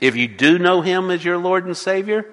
[0.00, 2.26] If you do know Him as your Lord and Savior,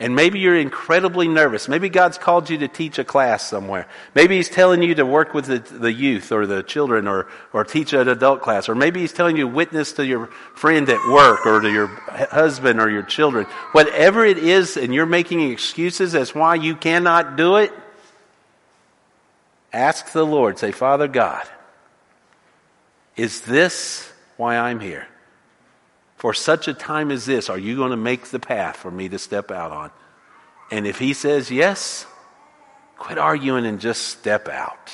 [0.00, 1.68] and maybe you're incredibly nervous.
[1.68, 3.86] Maybe God's called you to teach a class somewhere.
[4.14, 7.62] Maybe He's telling you to work with the, the youth or the children or, or
[7.62, 8.68] teach an adult class.
[8.68, 11.86] Or maybe He's telling you to witness to your friend at work or to your
[11.86, 13.46] husband or your children.
[13.70, 17.72] Whatever it is, and you're making excuses as why you cannot do it,
[19.72, 20.58] ask the Lord.
[20.58, 21.48] Say, Father God,
[23.16, 25.06] is this why I'm here?
[26.24, 29.10] For such a time as this, are you going to make the path for me
[29.10, 29.90] to step out on?
[30.70, 32.06] And if he says yes,
[32.96, 34.90] quit arguing and just step out.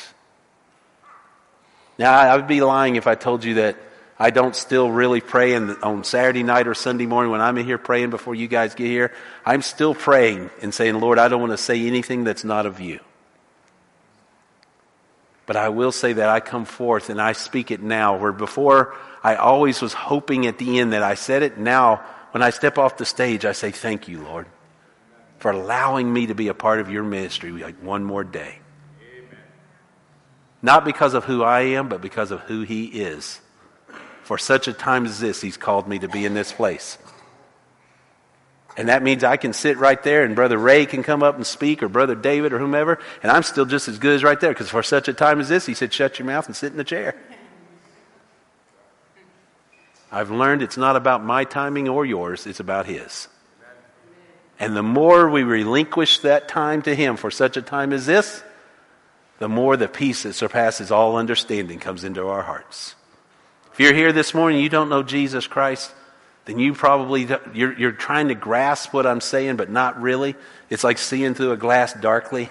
[2.00, 3.76] Now, I would be lying if I told you that
[4.18, 7.64] I don't still really pray in on Saturday night or Sunday morning when I'm in
[7.64, 9.12] here praying before you guys get here.
[9.46, 12.80] I'm still praying and saying, Lord, I don't want to say anything that's not of
[12.80, 12.98] you.
[15.46, 18.96] But I will say that I come forth and I speak it now, where before
[19.22, 21.58] I always was hoping at the end that I said it.
[21.58, 21.96] Now,
[22.32, 24.46] when I step off the stage, I say, Thank you, Lord,
[25.38, 28.58] for allowing me to be a part of your ministry like one more day.
[29.02, 29.38] Amen.
[30.62, 33.40] Not because of who I am, but because of who He is.
[34.22, 36.96] For such a time as this, He's called me to be in this place.
[38.76, 41.46] And that means I can sit right there and Brother Ray can come up and
[41.46, 44.52] speak or Brother David or whomever, and I'm still just as good as right there
[44.52, 46.78] because for such a time as this, he said, shut your mouth and sit in
[46.78, 47.14] the chair.
[50.12, 53.28] I've learned it's not about my timing or yours, it's about His.
[54.58, 58.42] And the more we relinquish that time to Him for such a time as this,
[59.38, 62.94] the more the peace that surpasses all understanding comes into our hearts.
[63.72, 65.94] If you're here this morning, you don't know Jesus Christ,
[66.44, 70.34] then you probably you're, you're trying to grasp what I'm saying, but not really.
[70.68, 72.50] It's like seeing through a glass darkly.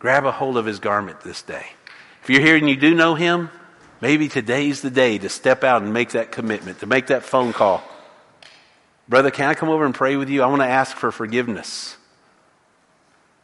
[0.00, 1.66] Grab a hold of His garment this day.
[2.22, 3.50] If you're here and you do know Him,
[4.02, 7.52] Maybe today's the day to step out and make that commitment, to make that phone
[7.52, 7.84] call.
[9.08, 10.42] Brother, can I come over and pray with you?
[10.42, 11.96] I want to ask for forgiveness.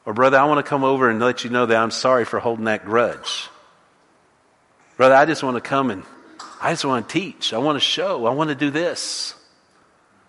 [0.04, 2.40] Or, brother, I want to come over and let you know that I'm sorry for
[2.40, 3.48] holding that grudge.
[4.96, 6.02] Brother, I just want to come and
[6.60, 7.52] I just want to teach.
[7.52, 8.26] I want to show.
[8.26, 9.34] I want to do this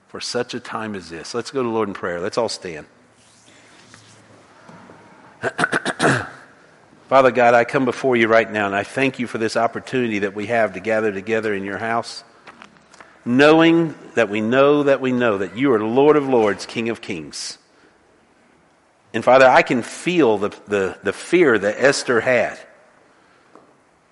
[0.10, 1.34] for such a time as this.
[1.34, 2.19] Let's go to Lord in prayer.
[2.19, 2.85] Let's all stand.
[7.10, 10.19] Father God, I come before you right now and I thank you for this opportunity
[10.19, 12.23] that we have to gather together in your house,
[13.26, 17.02] knowing that we know that we know that you are Lord of Lords, King of
[17.02, 17.57] Kings.
[19.11, 22.60] And Father, I can feel the, the, the fear that Esther had.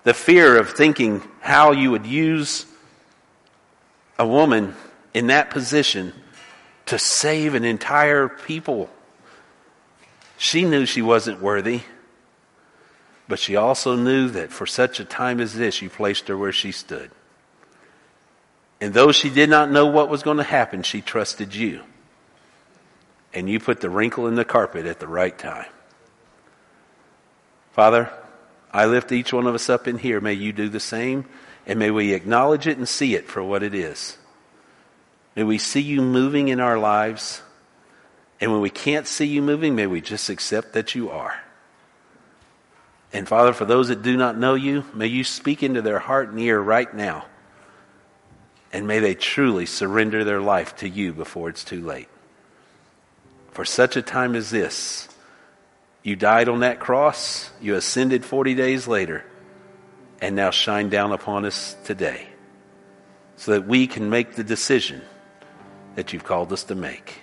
[0.02, 2.66] The fear of thinking how you would use
[4.18, 4.74] a woman
[5.14, 6.12] in that position
[6.86, 8.90] to save an entire people.
[10.36, 11.82] She knew she wasn't worthy.
[13.28, 16.52] But she also knew that for such a time as this, you placed her where
[16.52, 17.10] she stood.
[18.80, 21.82] And though she did not know what was going to happen, she trusted you.
[23.34, 25.66] And you put the wrinkle in the carpet at the right time.
[27.72, 28.10] Father,
[28.72, 30.20] I lift each one of us up in here.
[30.20, 31.26] May you do the same.
[31.66, 34.16] And may we acknowledge it and see it for what it is.
[35.36, 37.42] May we see you moving in our lives.
[38.40, 41.42] And when we can't see you moving, may we just accept that you are.
[43.12, 46.28] And Father, for those that do not know you, may you speak into their heart
[46.28, 47.24] and ear right now.
[48.72, 52.08] And may they truly surrender their life to you before it's too late.
[53.52, 55.08] For such a time as this,
[56.02, 59.24] you died on that cross, you ascended 40 days later,
[60.20, 62.28] and now shine down upon us today
[63.36, 65.00] so that we can make the decision
[65.94, 67.22] that you've called us to make.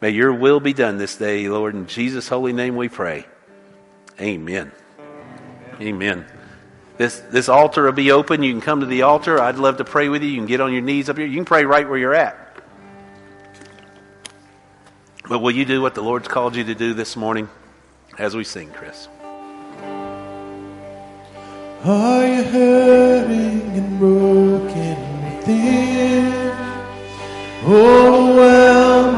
[0.00, 1.74] May your will be done this day, Lord.
[1.74, 3.26] In Jesus' holy name we pray.
[4.20, 4.70] Amen.
[5.80, 6.26] Amen.
[6.96, 8.42] This, this altar will be open.
[8.42, 9.40] You can come to the altar.
[9.40, 10.30] I'd love to pray with you.
[10.30, 11.26] You can get on your knees up here.
[11.26, 12.36] You can pray right where you're at.
[15.28, 17.48] But will you do what the Lord's called you to do this morning
[18.18, 19.08] as we sing, Chris?
[21.84, 26.32] Are you hurting and broken within?
[27.64, 29.17] Overwhelmed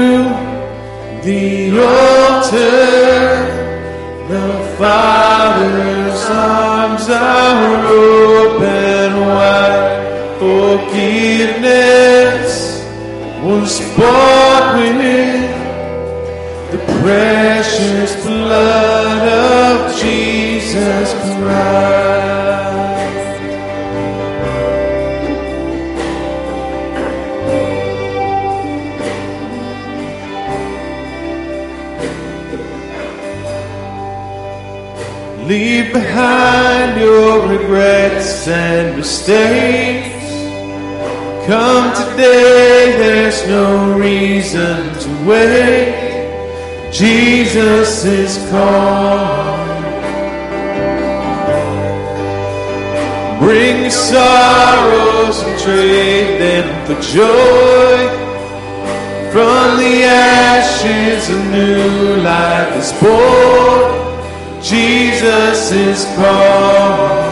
[13.97, 15.51] bought with
[16.71, 21.91] the precious blood of Jesus Christ.
[35.47, 40.31] Leave behind your regrets and mistakes.
[41.45, 42.70] Come today,
[43.41, 46.91] there's no reason to wait.
[46.91, 49.81] Jesus is calling.
[53.39, 57.97] Bring sorrows and trade them for joy.
[59.31, 64.61] From the ashes, a new life is born.
[64.61, 67.31] Jesus is calling.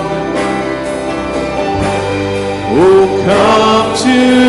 [2.72, 4.49] Oh, come to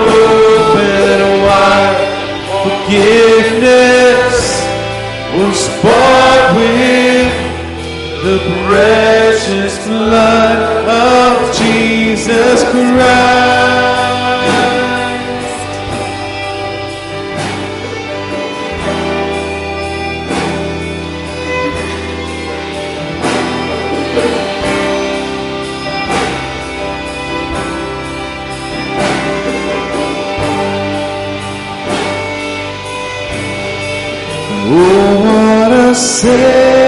[8.71, 13.81] precious blood of Jesus Christ.
[34.73, 36.80] Oh, what a Savior!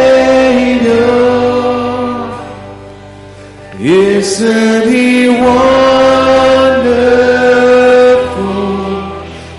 [4.24, 5.52] Isn't He wonderful?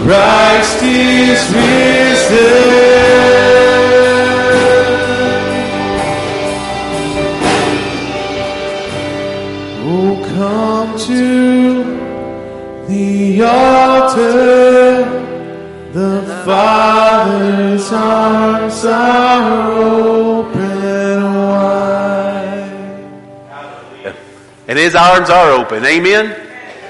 [0.04, 2.86] Christ is risen.
[9.82, 11.26] Oh, come to
[12.86, 15.02] the altar.
[15.92, 20.35] The Father's arms are open
[24.76, 25.86] And his arms are open.
[25.86, 26.32] Amen.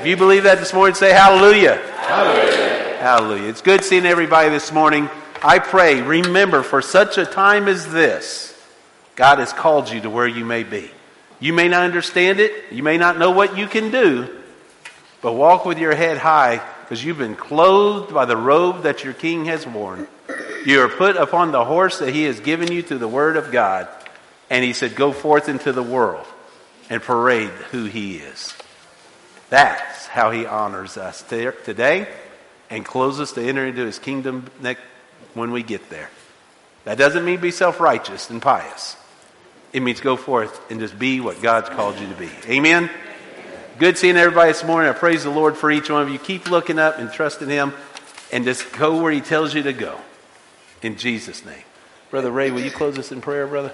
[0.00, 1.76] If you believe that this morning, say hallelujah.
[1.76, 2.96] Hallelujah.
[2.98, 3.48] Hallelujah.
[3.48, 5.08] It's good seeing everybody this morning.
[5.40, 8.60] I pray, remember, for such a time as this,
[9.14, 10.90] God has called you to where you may be.
[11.38, 14.36] You may not understand it, you may not know what you can do,
[15.22, 19.12] but walk with your head high because you've been clothed by the robe that your
[19.12, 20.08] king has worn.
[20.64, 23.52] You are put upon the horse that he has given you to the word of
[23.52, 23.86] God.
[24.50, 26.26] And he said, Go forth into the world
[26.90, 28.54] and parade who he is.
[29.50, 32.08] That's how he honors us today
[32.70, 34.50] and closes to enter into his kingdom
[35.34, 36.10] when we get there.
[36.84, 38.96] That doesn't mean be self righteous and pious.
[39.72, 42.30] It means go forth and just be what God's called you to be.
[42.48, 42.88] Amen?
[43.78, 44.88] Good seeing everybody this morning.
[44.88, 46.18] I praise the Lord for each one of you.
[46.18, 47.74] Keep looking up and trusting Him
[48.32, 49.98] and just go where He tells you to go.
[50.82, 51.62] In Jesus' name.
[52.10, 53.72] Brother Ray, will you close us in prayer, brother?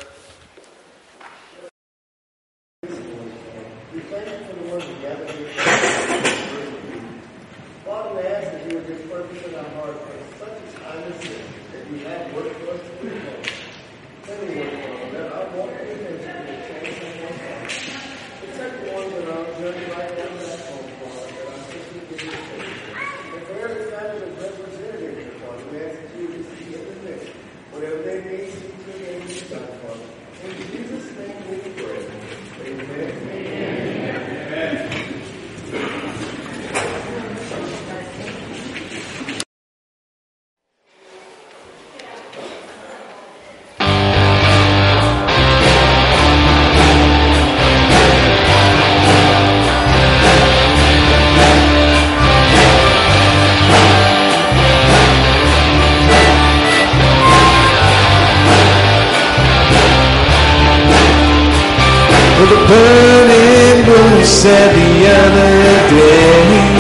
[62.73, 65.57] Burning bush said the other
[65.93, 66.73] day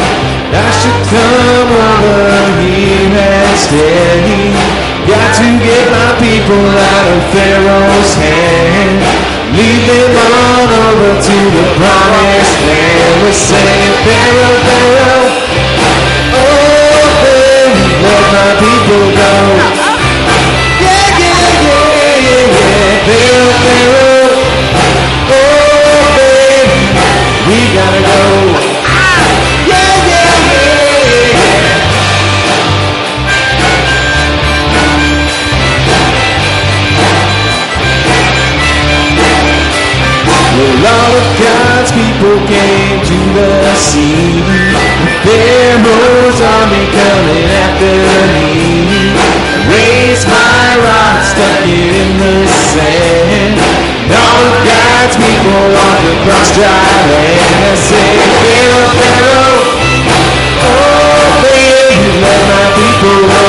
[0.52, 4.52] I should come over here and stay.
[5.08, 9.00] Got to get my people out of Pharaoh's hand.
[9.56, 13.12] Lead them on over to the promised land.
[13.20, 15.28] We're saying, Pharaoh, Pharaoh,
[16.40, 19.61] oh, baby, let my people go.
[27.72, 28.20] Gotta go.
[29.64, 31.62] Yeah, yeah, yeah, yeah.
[40.52, 44.44] Well, all of God's people came to the sea.
[45.24, 47.96] Pharaoh's army coming after
[48.34, 49.01] me.
[49.72, 53.56] Raised my rod, stuck it in the sand.
[53.56, 57.56] And all God's people walked across dry land.
[57.64, 58.12] I say,
[58.44, 59.64] Pharaoh, Pharaoh,
[60.68, 63.44] oh, baby, let my people go.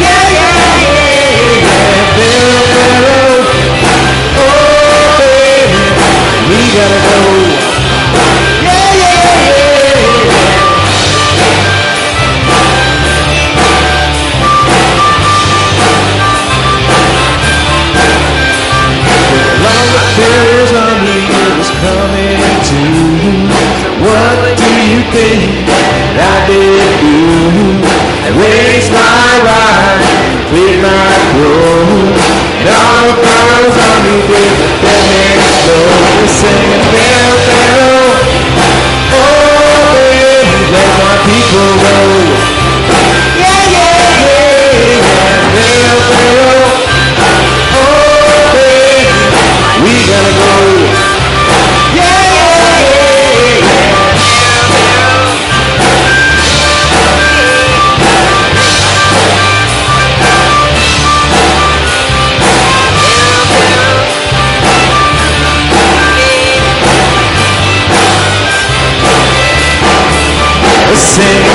[0.00, 3.44] Yeah, yeah, yeah, yeah, Pharaoh, Pharaoh.
[4.40, 5.84] Oh, baby,
[6.48, 7.49] we gotta go.
[22.68, 22.82] To.
[24.04, 27.80] What do you think that I did do?
[28.20, 30.00] I raised my rod,
[30.52, 32.16] cleared my throat,
[32.60, 35.88] and all the Pharaoh's army did the dead man's slow.
[36.20, 38.12] We're singing Pharaoh, Pharaoh,
[39.14, 42.29] oh baby, let my people go.
[71.20, 71.49] Pharaoh,